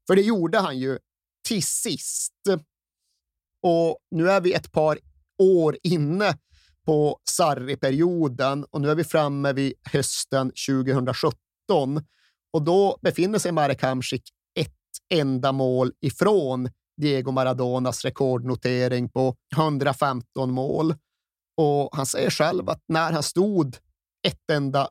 [0.07, 0.99] För det gjorde han ju
[1.49, 2.33] till sist.
[3.63, 4.99] Och nu är vi ett par
[5.43, 6.35] år inne
[6.91, 11.35] på Sarri-perioden och nu är vi framme vid hösten 2017
[12.53, 14.23] och då befinner sig Marek Hamsik
[14.59, 14.75] ett
[15.15, 16.71] enda mål ifrån
[17.01, 20.95] Diego Maradonas rekordnotering på 115 mål.
[21.57, 23.77] Och han säger själv att när han stod
[24.27, 24.89] ett enda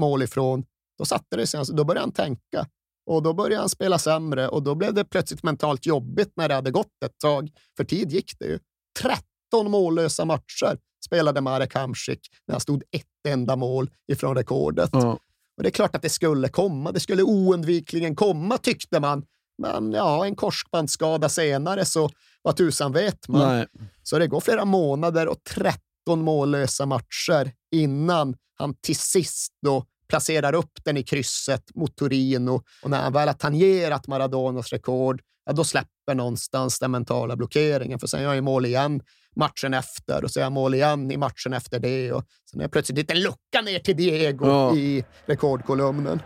[0.00, 0.64] mål ifrån,
[0.98, 1.58] då satte det sig.
[1.58, 2.66] Alltså, då började han tänka
[3.06, 6.54] och då började han spela sämre och då blev det plötsligt mentalt jobbigt när det
[6.54, 7.50] hade gått ett tag.
[7.76, 8.58] För tid gick det ju.
[9.02, 14.90] 13 mållösa matcher spelade Marek Hamsik när han stod ett enda mål ifrån rekordet.
[14.92, 15.18] Ja.
[15.56, 16.92] Och Det är klart att det skulle komma.
[16.92, 19.24] Det skulle oundvikligen komma, tyckte man.
[19.58, 22.10] Men ja, en korsbandsskada senare, så
[22.42, 23.56] vad tusan vet man.
[23.56, 23.66] Nej.
[24.02, 25.80] Så det går flera månader och 13
[26.16, 32.62] mållösa matcher innan han till sist då placerar upp den i krysset mot Torino.
[32.82, 37.98] Och när han väl har tangerat Maradonas rekord, ja, då släpper någonstans den mentala blockeringen.
[37.98, 39.02] För sen gör han mål igen
[39.36, 42.12] matchen efter och så gör han mål igen i matchen efter det.
[42.12, 44.74] Och sen är det plötsligt en lucka ner till Diego Ja.
[44.74, 46.22] i rekordkolumnen.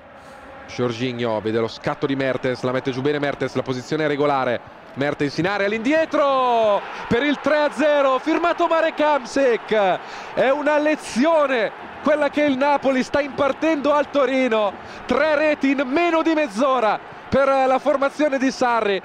[0.78, 4.60] Jorginho vede lo scatto di Mertens, la mette giù bene Mertens, la posizione è regolare.
[4.94, 9.72] Mertens in area all'indietro per il 3-0, firmato Marek Hamsik.
[10.34, 11.70] È una lezione
[12.02, 14.72] quella che il Napoli sta impartendo al Torino.
[15.06, 16.98] Tre reti in meno di mezz'ora
[17.28, 19.00] per la formazione di Sarri.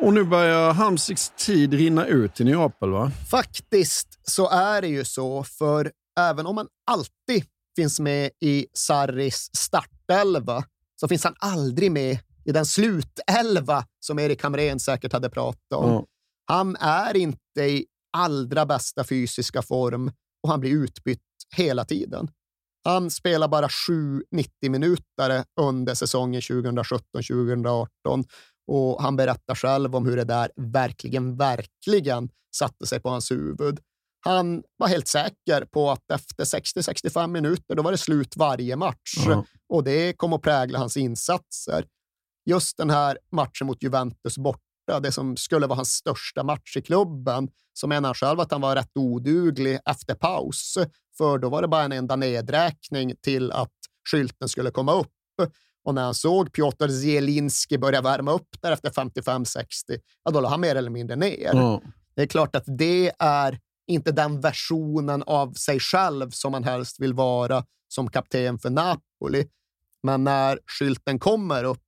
[0.00, 3.10] Och nu börjar Hamsiks tid rinna ut i Neapel, va?
[3.30, 7.44] Faktiskt så är det ju så, för även om man alltid
[7.76, 10.64] finns med i Sarris startelva
[11.00, 15.90] så finns han aldrig med i den slutelva som Erik Hamrén säkert hade pratat om.
[15.90, 16.04] Ja.
[16.46, 17.86] Han är inte i
[18.16, 21.20] allra bästa fysiska form och han blir utbytt
[21.56, 22.30] hela tiden.
[22.84, 28.24] Han spelar bara 7 90 minuter under säsongen 2017-2018
[28.66, 33.80] och han berättar själv om hur det där verkligen, verkligen satte sig på hans huvud.
[34.20, 39.14] Han var helt säker på att efter 60-65 minuter, då var det slut varje match
[39.26, 39.44] Ja.
[39.68, 41.84] och det kom att prägla hans insatser.
[42.46, 46.82] Just den här matchen mot Juventus borta, det som skulle vara hans största match i
[46.82, 50.78] klubben, så menar han själv att han var rätt oduglig efter paus,
[51.18, 53.72] för då var det bara en enda nedräkning till att
[54.10, 55.12] skylten skulle komma upp.
[55.86, 59.64] Och när han såg Piotr Zielinski börja värma upp där efter 55-60,
[60.24, 61.50] ja, då la han mer eller mindre ner.
[61.54, 61.82] Ja.
[62.16, 67.00] Det är klart att det är inte den versionen av sig själv som man helst
[67.00, 69.46] vill vara som kapten för Napoli.
[70.02, 71.82] Men när skylten kommer upp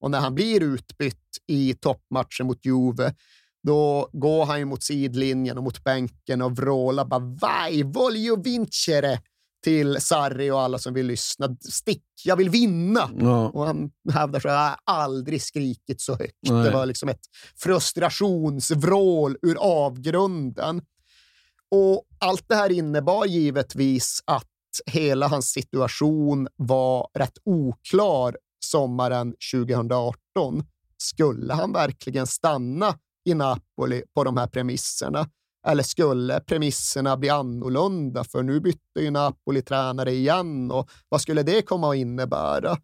[0.00, 3.14] och när han blir utbytt i toppmatchen mot Juve,
[3.62, 9.20] då går han ju mot sidlinjen och mot bänken och vrålar bara “Vai, voglio vincere”
[9.68, 11.56] till Sarri och alla som vill lyssna.
[11.60, 13.10] Stick, jag vill vinna!
[13.18, 13.48] Ja.
[13.48, 16.36] Och han hävdar så här, jag aldrig skrikit så högt.
[16.42, 16.64] Nej.
[16.64, 17.20] Det var liksom ett
[17.56, 20.82] frustrationsvrål ur avgrunden.
[21.70, 24.46] Och allt det här innebar givetvis att
[24.86, 30.64] hela hans situation var rätt oklar sommaren 2018.
[30.96, 35.28] Skulle han verkligen stanna i Napoli på de här premisserna?
[35.66, 38.24] Eller skulle premisserna bli annorlunda?
[38.24, 42.76] För nu bytte ju Napoli tränare igen och vad skulle det komma att innebära?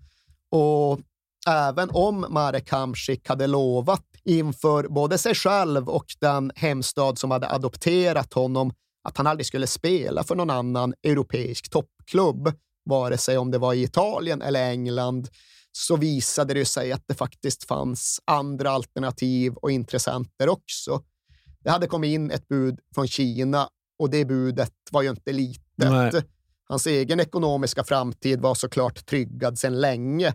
[0.50, 1.00] Och
[1.48, 7.50] även om Marek Hamsik hade lovat inför både sig själv och den hemstad som hade
[7.50, 8.72] adopterat honom
[9.08, 12.52] att han aldrig skulle spela för någon annan europeisk toppklubb,
[12.84, 15.28] vare sig om det var i Italien eller England,
[15.72, 21.02] så visade det sig att det faktiskt fanns andra alternativ och intressenter också.
[21.64, 25.62] Det hade kommit in ett bud från Kina och det budet var ju inte litet.
[25.76, 26.12] Nej.
[26.68, 30.34] Hans egen ekonomiska framtid var såklart tryggad sedan länge,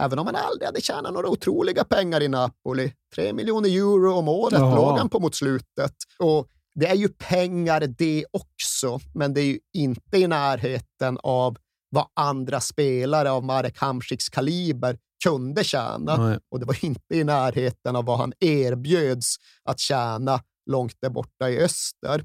[0.00, 2.92] även om han aldrig hade tjänat några otroliga pengar i Napoli.
[3.14, 4.76] Tre miljoner euro om året Jaha.
[4.76, 5.94] låg han på mot slutet.
[6.18, 11.56] Och det är ju pengar det också, men det är ju inte i närheten av
[11.90, 16.16] vad andra spelare av Marek Hamsiks kaliber kunde tjäna.
[16.16, 16.38] Nej.
[16.50, 21.50] Och det var inte i närheten av vad han erbjöds att tjäna långt där borta
[21.50, 22.24] i öster.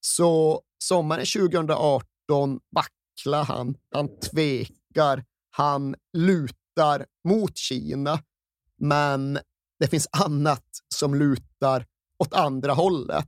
[0.00, 8.22] Så sommaren 2018 vacklar han, han tvekar, han lutar mot Kina,
[8.80, 9.38] men
[9.80, 10.64] det finns annat
[10.94, 11.86] som lutar
[12.18, 13.26] åt andra hållet.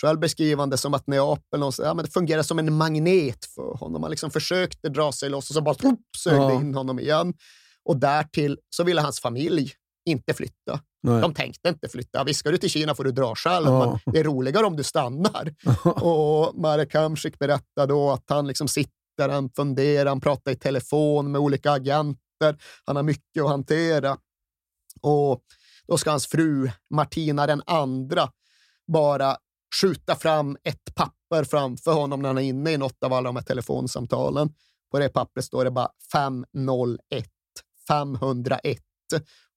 [0.00, 3.74] Själv beskriver han det som att Neapel ja, men det fungerar som en magnet för
[3.76, 4.02] honom.
[4.02, 5.74] Han liksom försökte dra sig loss och så bara
[6.18, 6.52] sög Ja.
[6.60, 7.34] in honom igen.
[7.84, 9.72] Och därtill så ville hans familj
[10.04, 10.80] inte flytta.
[11.02, 11.20] Nej.
[11.20, 12.24] De tänkte inte flytta.
[12.24, 13.98] Visst, ska du till Kina får du dra själv, Ja.
[14.04, 15.54] men det är roligare om du stannar.
[15.84, 21.32] och Marek Hamsik berättar då att han liksom sitter, han funderar, han pratar i telefon
[21.32, 22.56] med olika agenter.
[22.84, 24.16] Han har mycket att hantera.
[25.00, 25.42] Och
[25.86, 28.30] då ska hans fru, Martina den andra,
[28.92, 29.36] bara
[29.80, 33.36] skjuta fram ett papper framför honom när han är inne i något av alla de
[33.36, 34.54] här telefonsamtalen.
[34.90, 37.26] På det pappret står det bara 501,
[37.88, 38.78] 501.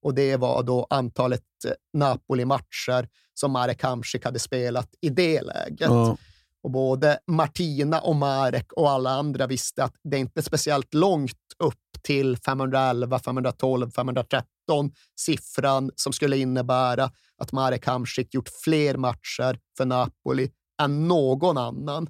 [0.05, 5.89] Och det var då antalet eh, Napoli-matcher som Marek Hamsik hade spelat i det läget.
[5.89, 6.17] Ja.
[6.63, 11.37] Och både Martina och Marek och alla andra visste att det inte är speciellt långt
[11.59, 14.45] upp till 511, 512, 513
[15.19, 20.51] siffran som skulle innebära att Marek Hamsik gjort fler matcher för Napoli
[20.81, 22.09] än någon annan.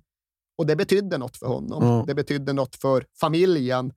[0.57, 1.83] Och det betydde något för honom.
[1.83, 2.03] Ja.
[2.07, 3.93] Det betydde något för familjen.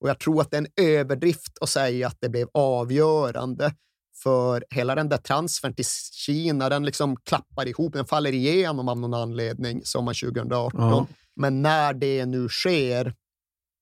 [0.00, 3.74] Och jag tror att det är en överdrift att säga att det blev avgörande.
[4.22, 8.98] För hela den där transfern till Kina, den liksom klappar ihop, den faller igenom av
[8.98, 10.80] någon anledning sommaren 2018.
[10.80, 11.06] Ja.
[11.36, 13.14] Men när det nu sker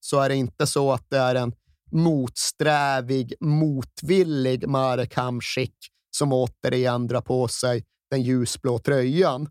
[0.00, 1.52] så är det inte så att det är en
[1.92, 5.74] motsträvig, motvillig Marek Hamsik
[6.10, 9.50] som återigen drar på sig den ljusblå tröjan.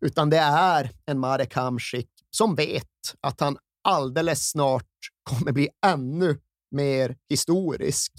[0.00, 2.86] Utan det är en Marek Hamsik som vet
[3.20, 4.86] att han alldeles snart
[5.22, 8.12] kommer bli ännu mer historisk.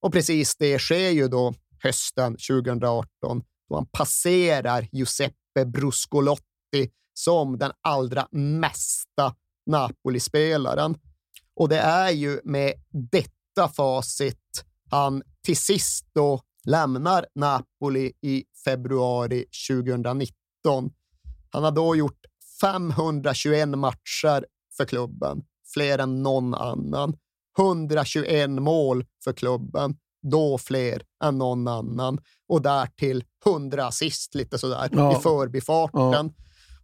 [0.00, 7.72] Och precis det sker ju då hösten 2018 då han passerar Giuseppe Bruscolotti som den
[7.80, 9.34] allra mesta
[9.66, 10.94] Napoli-spelaren.
[11.54, 12.72] Och det är ju med
[13.10, 20.90] detta facit han till sist då lämnar Napoli i februari 2019.
[21.50, 22.20] Han har då gjort
[22.60, 24.44] 521 matcher
[24.76, 25.42] för klubben,
[25.74, 27.16] fler än någon annan.
[27.58, 29.96] 121 mål för klubben,
[30.30, 32.18] då fler än någon annan.
[32.48, 35.18] Och därtill 100 assist lite sådär Ja.
[35.18, 36.32] i förbifarten.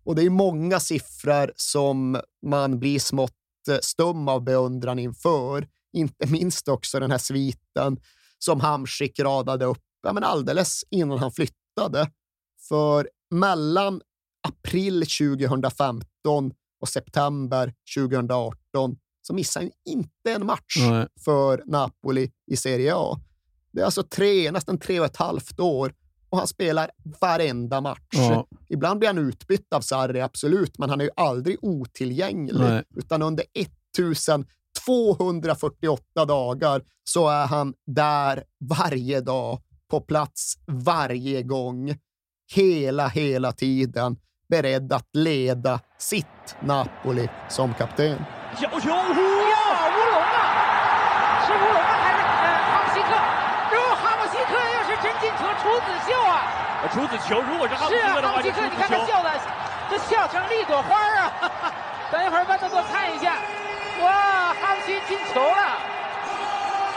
[0.05, 3.33] Och det är många siffror som man blir smått
[3.71, 5.69] eh, stum av beundran inför.
[5.93, 8.01] Inte minst också den här sviten
[8.39, 12.11] som Hamsik radade upp ja, men alldeles innan han flyttade.
[12.69, 14.01] För mellan
[14.49, 16.53] april 2015
[16.85, 21.07] och september 2018 så missar han inte en match Nej.
[21.25, 23.21] för Napoli i Serie A.
[23.73, 25.95] Det är alltså tre, nästan tre och ett halvt år
[26.31, 28.01] och han spelar varenda match.
[28.11, 28.47] Ja.
[28.69, 32.61] Ibland blir han utbytt av Sarri, absolut, men han är ju aldrig otillgänglig.
[32.61, 32.83] Nej.
[32.97, 39.61] Utan under 1248 dagar så är han där varje dag,
[39.91, 41.97] på plats varje gång,
[42.55, 44.17] hela, hela tiden,
[44.54, 48.18] beredd att leda sitt Napoli som kapten.
[48.56, 49.56] 小球，呼呀，
[49.94, 51.46] 乌龙啊！
[51.46, 53.12] 是乌龙啊，还是呃哈姆西克？
[53.76, 56.42] 哟，哈姆西克要是真进球，处子秀啊！
[56.92, 59.06] 处子球，如果是哈姆是啊，西克的话，哈姆西克，就处子球你看他。
[59.06, 59.30] 笑的，
[59.90, 61.32] 这笑成一朵花儿啊！
[62.12, 63.36] 等一会儿慢动作看一下，
[64.02, 65.78] 哇，哈姆西进球了！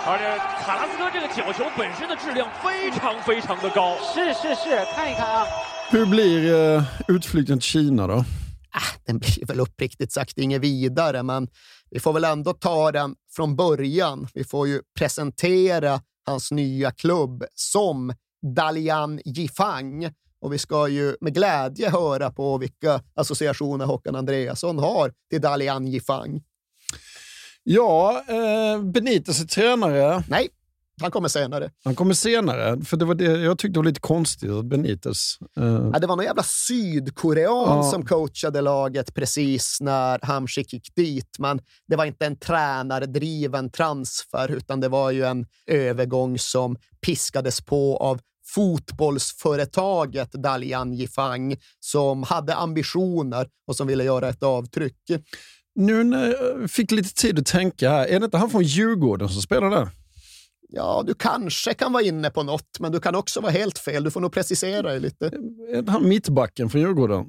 [0.05, 3.94] 而且卡拉斯科这个角球本身的质量非常非常的高。
[4.03, 5.46] 是是是，看一看啊。
[5.89, 8.25] Hur blir eh, utflykten till Kina då?
[9.05, 11.47] den blir väl uppriktigt sagt inget vidare, men
[11.89, 14.27] vi får väl ändå ta den från början.
[14.33, 18.13] Vi får ju presentera hans nya klubb som
[18.55, 20.09] Dalian Yifang.
[20.41, 25.88] Och vi ska ju med glädje höra på vilka associationer Håkan Andreasson har till Dalian
[25.88, 26.43] Yifang.
[27.63, 30.23] Ja, eh, Benitez är tränare.
[30.27, 30.47] Nej,
[31.01, 31.71] han kommer senare.
[31.83, 35.37] Han kommer senare, för det var det jag tyckte var lite konstigt att Benitez...
[35.57, 37.91] Eh, Ja, det var någon jävla sydkorean Ja.
[37.91, 44.51] som coachade laget precis när Hamsik gick dit, men det var inte en tränardriven transfer,
[44.51, 48.19] utan det var ju en övergång som piskades på av
[48.55, 54.97] fotbollsföretaget Dalian Yifang som hade ambitioner och som ville göra ett avtryck.
[55.75, 59.29] nu när jag fick lite tid att tänka här, är det inte han från Djurgården
[59.29, 59.89] som spelar där?
[60.70, 64.03] Ja, du kanske kan vara inne på något, men du kan också vara helt fel.
[64.03, 65.32] Du får nog precisera dig lite.
[65.88, 67.26] Han mittbacken från Djurgården?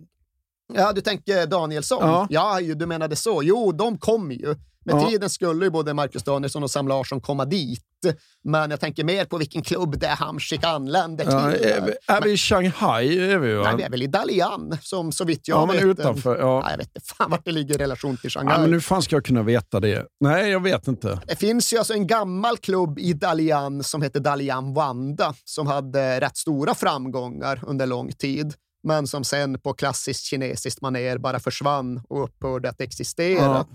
[0.74, 1.98] Ja, du tänker Danielsson?
[2.02, 2.26] Ja.
[2.30, 3.40] Ja, du menade så.
[3.42, 4.46] Jo, de kommer ju.
[4.84, 5.08] Med Ja.
[5.10, 7.82] tiden skulle ju både Marcus Danielsson och Sam Larsson komma dit.
[8.44, 11.34] Men jag tänker mer på vilken klubb det är Hamsik anländer till.
[11.34, 13.30] Ja, är, vi- är vi i Shanghai?
[13.32, 13.62] Är vi, va?
[13.62, 15.84] Nej, vi är väl i Dalian, som så vitt jag Ja, men vet.
[15.84, 16.60] utanför, ja.
[16.60, 18.54] Nej, jag vet inte fan vart det ligger i relation till Shanghai.
[18.56, 20.06] Ja, men nu fan ska jag kunna veta det.
[20.20, 21.20] Nej, jag vet inte.
[21.26, 26.20] Det finns ju alltså en gammal klubb i Dalian som heter Dalian Wanda som hade
[26.20, 28.54] rätt stora framgångar under lång tid,
[28.88, 33.42] men som sen på klassiskt kinesiskt manér bara försvann och upphörde att existera.
[33.42, 33.66] Ja.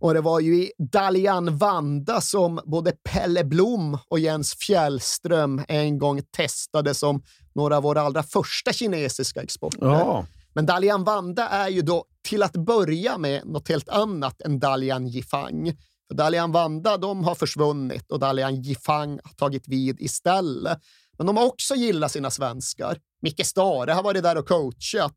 [0.00, 5.98] Och det var ju i Dalian Vanda som både Pelle Blom och Jens Fjällström en
[5.98, 7.22] gång testade som
[7.54, 9.86] några av våra allra första kinesiska exporter.
[9.86, 10.26] Ja.
[10.54, 15.06] Men Dalian Vanda är ju då till att börja med något helt annat än Dalian
[15.06, 15.76] Yifang.
[16.08, 20.78] För Dalian Vanda de har försvunnit och Dalian Yifang har tagit vid istället.
[21.18, 22.98] Men de har också gillat sina svenskar.
[23.22, 25.16] Micke Stare har varit där och coachat.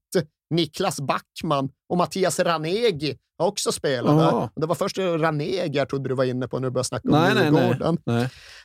[0.49, 4.24] Niklas Backman och Mattias Ranegi har också spelat där.
[4.24, 4.49] Jaha.
[4.56, 7.12] Det var först Ranegi jag trodde du var inne på när du började snacka om
[7.12, 7.68] Nej, nej, nej.
[7.68, 7.97] Djurgården.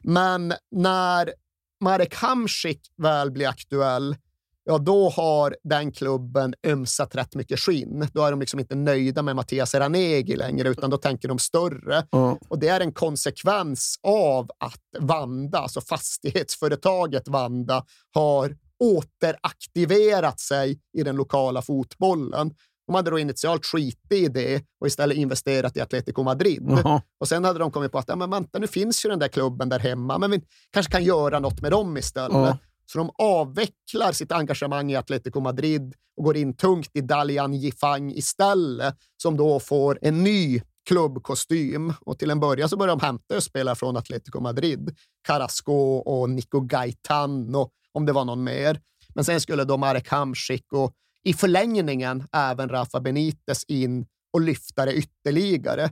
[0.02, 1.32] Men när
[1.80, 4.16] Marek Hamsik väl blir aktuell,
[4.64, 8.08] ja då har den klubben ömsat rätt mycket skinn.
[8.12, 12.06] Då är de liksom inte nöjda med Mattias Ranegi längre, utan då tänker de större.
[12.10, 12.38] Ja.
[12.48, 17.84] Och det är en konsekvens av att Vanda, alltså fastighetsföretaget Vanda,
[18.14, 22.54] har återaktiverat sig i den lokala fotbollen.
[22.86, 26.66] De hade då initialt skitit i det och istället investerat i Atletico Madrid.
[26.68, 27.02] Jaha.
[27.20, 29.28] Och sen hade de kommit på att ja, men vänta, nu finns ju den där
[29.28, 32.36] klubben där hemma, men vi kanske kan göra något med dem istället.
[32.36, 32.58] Ja.
[32.92, 38.12] Så de avvecklar sitt engagemang i Atletico Madrid och går in tungt i Dalian Yifang
[38.12, 41.92] istället, som då får en ny klubbkostym.
[42.00, 44.96] Och till en början så börjar de hämta spelare från Atletico Madrid.
[45.26, 48.80] Carrasco och Nico Gaitan och om det var någon mer.
[49.14, 50.92] Men sen skulle då Marek Hamsik och
[51.24, 55.90] i förlängningen även Rafa Benitez in och lyfta det ytterligare.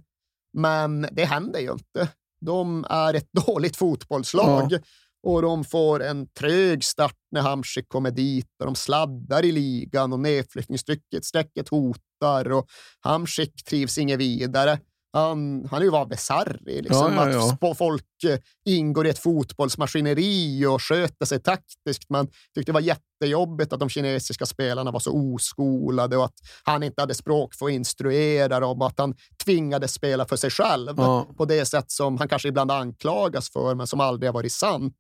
[0.53, 2.09] Men det händer ju inte.
[2.41, 4.79] De är ett dåligt fotbollslag Ja.
[5.23, 10.13] och de får en trög start när Hamsik kommer dit och de sladdar i ligan
[10.13, 12.69] och nedflyttningsstrecket strecket hotar och
[13.01, 14.79] Hamsik trivs inget vidare.
[15.13, 17.71] Han, han är ju bara bisarr i liksom, Ja, ja, ja.
[17.71, 22.11] att folk eh, ingår i ett fotbollsmaskineri och sköter sig taktiskt.
[22.11, 26.83] Man tyckte det var jättejobbigt att de kinesiska spelarna var så oskolade och att han
[26.83, 30.97] inte hade språk för att instruera dem och att han tvingades spela för sig själv
[31.37, 34.95] på det sätt som han kanske ibland anklagas för, men som aldrig har varit sant.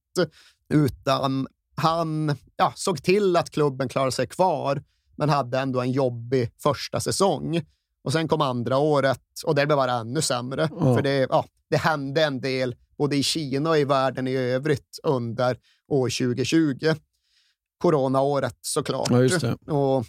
[0.75, 1.47] Utan
[1.77, 2.37] han
[2.75, 4.83] såg till att klubben klarade sig kvar,
[5.17, 7.63] men hade ändå en jobbig första säsong.
[8.09, 10.69] Och sen kom andra året och det blev bara ännu sämre.
[10.81, 10.95] Ja.
[10.95, 14.99] För det, ja, det hände en del både i Kina och i världen i övrigt
[15.03, 16.95] under år 2020.
[17.79, 19.11] Coronaåret såklart.
[19.67, 19.75] Ja.
[19.75, 20.07] Och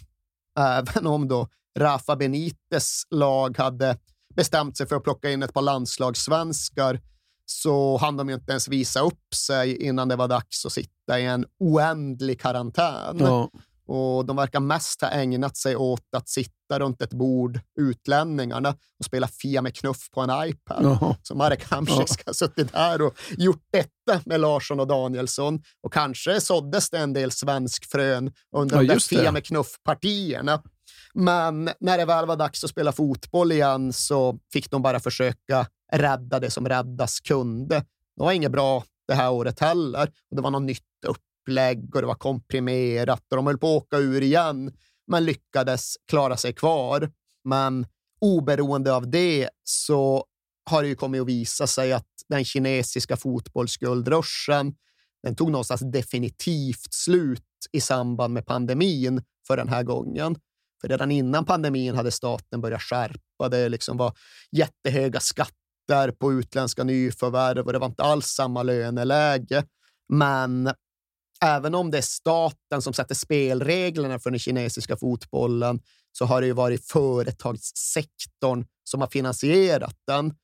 [0.58, 1.48] även om då
[1.78, 3.98] Rafa Benites lag hade
[4.34, 7.00] bestämt sig för att plocka in ett par landslagssvenskar
[7.46, 11.20] så hann de ju inte ens visa upp sig innan det var dags att sitta
[11.20, 13.18] i en oändlig karantän.
[13.18, 13.50] Ja.
[13.92, 18.68] Och de verkar mest ha ägnat sig åt att sitta runt ett bord, utlänningarna,
[18.98, 20.82] och spela Fia med knuff på en iPad.
[20.82, 21.16] Jaha.
[21.22, 25.62] Så Marek Hamsik ska ha suttit där och gjort detta med Larsson och Danielsson.
[25.82, 28.98] Och kanske såddes det en del svenskfrön under Ja, de där.
[28.98, 30.62] Fia med knuff-partierna.
[31.14, 35.66] Men när det väl var dags att spela fotboll igen så fick de bara försöka
[35.92, 37.74] rädda det som räddas kunde.
[38.16, 40.10] Det var inget bra det här året heller.
[40.30, 40.84] Och det var något nytt
[41.40, 44.72] upplägg och det var komprimerat och de höll på att åka ur igen,
[45.06, 47.10] men lyckades klara sig kvar.
[47.44, 47.86] Men
[48.20, 50.24] oberoende av det så
[50.70, 54.74] har det ju kommit att visa sig att den kinesiska fotbollsguldruschen,
[55.22, 60.36] den tog någonstans definitivt slut i samband med pandemin för den här gången.
[60.80, 64.12] För redan innan pandemin hade staten börjat skärpa det, liksom var
[64.52, 69.64] jättehöga skatter på utländska nyförvärv och det var inte alls samma löneläge.
[70.08, 70.70] Men
[71.44, 75.80] även om det är staten som sätter spelreglerna för den kinesiska fotbollen
[76.12, 80.34] så har det ju varit företagssektorn som har finansierat den.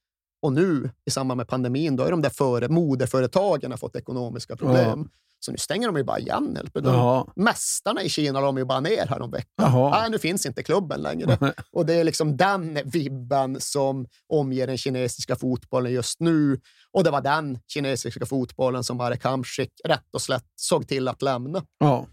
[0.46, 4.56] Och nu i samband med pandemin, då är de där före, moderföretagen har fått ekonomiska
[4.56, 5.08] problem.
[5.40, 6.58] Så nu stänger de ju bara igen.
[6.74, 7.26] Jaha.
[7.36, 9.90] Mästarna i Kina la de ju bara ner häromveckan.
[9.90, 11.54] Nej, nu finns inte klubben längre.
[11.72, 16.60] Och det är liksom den vibben som omger den kinesiska fotbollen just nu.
[16.92, 21.22] Och det var den kinesiska fotbollen som Marek Hamsik rätt och slätt såg till att
[21.22, 21.62] lämna.
[21.78, 22.06] Ja.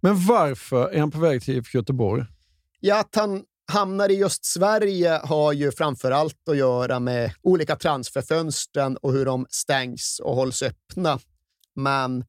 [0.00, 2.24] Men varför är han på väg till IFK Göteborg?
[2.80, 7.76] Ja, att han hamnar i just Sverige har ju framför allt att göra med olika
[7.76, 11.18] transferfönstren och hur de stängs och hålls öppna.
[11.74, 12.24] Men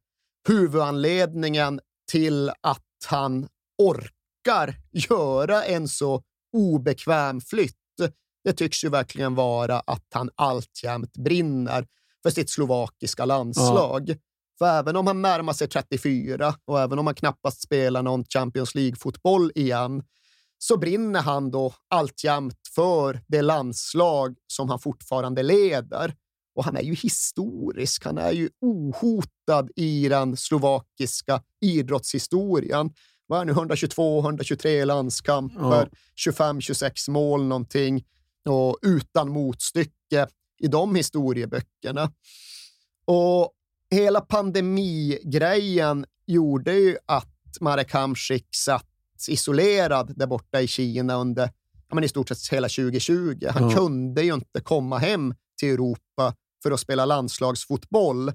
[0.47, 1.79] huvudanledningen
[2.11, 6.23] till att han orkar göra en så
[6.53, 7.75] obekväm flytt,
[8.43, 11.87] det tycks ju verkligen vara att han alltjämt brinner
[12.23, 14.15] för sitt slovakiska landslag.
[14.59, 18.75] För även om han närmar sig 34 och även om han knappast spelar någon Champions
[18.75, 20.03] League-fotboll igen,
[20.63, 26.15] så brinner han då alltjämt för det landslag som han fortfarande leder.
[26.55, 28.05] Och han är ju historisk.
[28.05, 32.93] Han är ju ohotad i den slovakiska idrottshistorien.
[33.27, 35.89] Vad är nu 122-123 landskamper,
[36.27, 38.03] 25-26 mål någonting
[38.49, 40.27] och utan motstycke
[40.59, 42.11] i de historieböckerna.
[43.05, 43.51] Och
[43.91, 48.90] hela pandemigrejen gjorde ju att Marek Hamsik satt
[49.29, 51.49] isolerad där borta i Kina under
[51.89, 53.47] ja, men i stort sett hela 2020.
[53.49, 53.75] Han Ja.
[53.77, 58.31] kunde ju inte komma hem till Europa för att spela landslagsfotboll.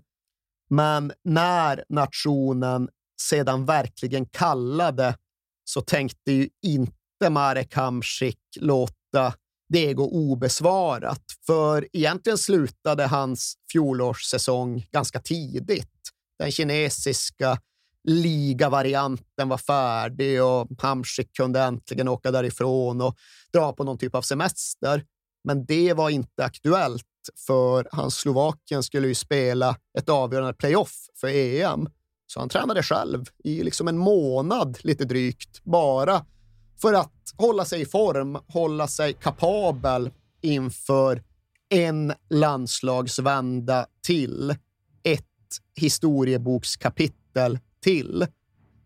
[0.70, 2.88] Men när nationen
[3.22, 5.16] sedan verkligen kallade
[5.64, 9.34] så tänkte ju inte Marek Hamsik låta
[9.68, 11.22] det gå obesvarat.
[11.46, 15.92] För egentligen slutade hans fjolårssäsong ganska tidigt.
[16.38, 17.58] Den kinesiska
[18.06, 23.16] ligavarianten var färdig och Hamsik kunde äntligen åka därifrån och
[23.52, 25.04] dra på någon typ av semester.
[25.44, 27.04] Men det var inte aktuellt
[27.46, 31.88] för hans Slovakien skulle ju spela ett avgörande playoff för EM.
[32.26, 36.24] Så han tränade själv i liksom en månad lite drygt, bara
[36.80, 40.10] för att hålla sig i form, hålla sig kapabel
[40.42, 41.22] inför
[41.68, 44.50] en landslagsvända till,
[45.02, 45.24] ett
[45.74, 48.18] historiebokskapitel till.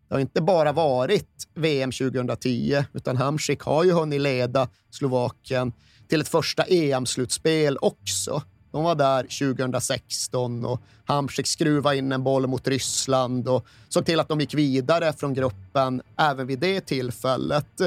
[0.07, 5.73] Det har inte bara varit VM 2010, utan Hamsik har ju hunnit leda Slovakien
[6.07, 8.41] till ett första EM-slutspel också.
[8.71, 14.19] De var där 2016 och Hamsik skruvade in en boll mot Ryssland och såg till
[14.19, 17.81] att de gick vidare från gruppen även vid det tillfället.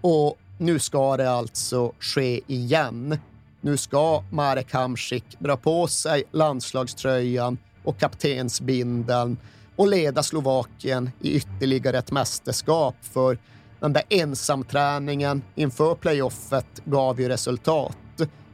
[0.00, 3.18] Och nu ska det alltså ske igen.
[3.60, 9.36] Nu ska Marek Hamsik dra på sig landslagströjan och kaptensbindeln
[9.76, 12.94] och leda Slovakien i ytterligare ett mästerskap.
[13.02, 13.38] För
[13.80, 17.96] den där ensamträningen inför playoffet gav ju resultat.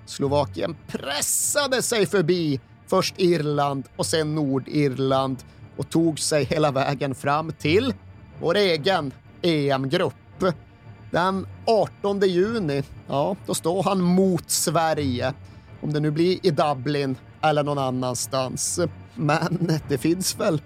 [0.07, 5.37] Slovakien pressade sig förbi först Irland och sen Nordirland
[5.77, 7.95] och tog sig hela vägen fram till
[8.41, 9.13] vår egen
[9.43, 10.15] EM-grupp.
[11.11, 15.35] Den 18 juni, ja, då står han mot Sverige.
[15.81, 18.81] Om det nu blir i Dublin eller någon annanstans.
[19.15, 20.61] Men det finns väl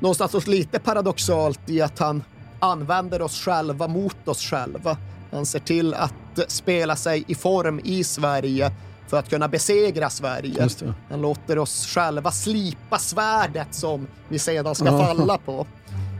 [0.00, 2.22] någonstans lite paradoxalt i att han
[2.60, 4.96] använder oss själva mot oss själva.
[5.32, 6.12] Han ser till att
[6.48, 8.72] spela sig i form i Sverige
[9.08, 10.68] för att kunna besegra Sverige.
[11.10, 15.06] Han låter oss själva slipa svärdet som vi sedan ska Ja.
[15.06, 15.66] falla på.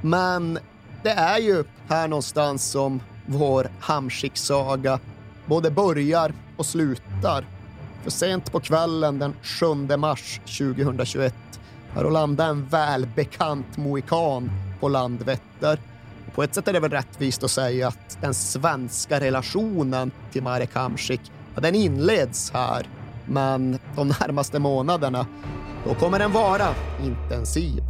[0.02, 0.58] Men
[1.02, 4.98] det är ju här någonstans som vår Hamsik-saga
[5.46, 7.44] både börjar och slutar.
[8.02, 11.34] För sent på kvällen den 7 mars 2021
[11.96, 14.50] här och en välbekant mohikan
[14.80, 15.78] på Landvetter.
[16.34, 20.74] På ett sätt är det väl rättvist att säga att den svenska relationen till Marek
[20.74, 21.20] Hamsik,
[21.54, 22.88] ja, den inleds här.
[23.26, 25.26] Men de närmaste månaderna,
[25.84, 26.68] då kommer den vara
[27.04, 27.82] intensiv.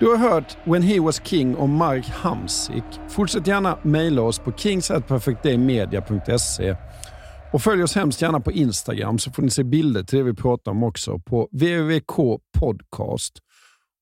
[0.00, 2.84] Du har hört When He Was King om Mark Hamsik.
[3.08, 6.76] Fortsätt gärna mejla oss på kings.perfectdaymedia.se
[7.52, 10.34] och följ oss hemskt gärna på Instagram så får ni se bilder till det vi
[10.34, 13.32] pratar om också på WWK podcast.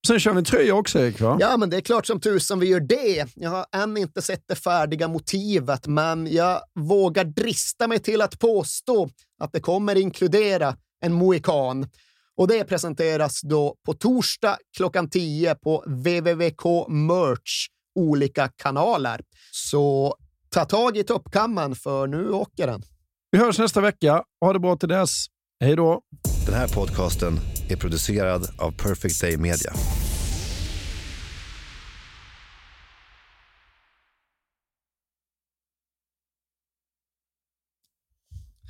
[0.07, 1.37] Sen kör vi en tröja också Erik va?
[1.41, 3.27] Ja, men det är klart som tusan vi gör det.
[3.35, 8.39] Jag har än inte sett det färdiga motivet, men jag vågar drista mig till att
[8.39, 9.09] påstå
[9.41, 11.87] att det kommer inkludera en mohikan.
[12.37, 19.21] Och det presenteras då på torsdag klockan 10 på www.k merch olika kanaler.
[19.53, 20.15] Så
[20.51, 22.83] ta tag i toppkammen för nu åker den.
[23.31, 24.23] Vi hörs nästa vecka.
[24.41, 25.27] Ha det bra till dess.
[25.61, 26.01] Hej då!
[26.47, 29.73] Den här podcasten är producerad av Perfect Day Media.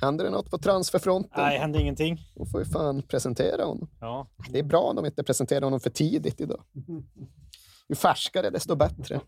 [0.01, 1.43] Händer det något på transferfronten?
[1.43, 2.21] Nej, händer ingenting.
[2.35, 3.89] Då får vi fan presentera honom.
[3.99, 4.27] Ja.
[4.49, 6.63] Det är bra om de inte presenterar honom för tidigt idag.
[7.89, 9.21] Ju färskare, desto bättre.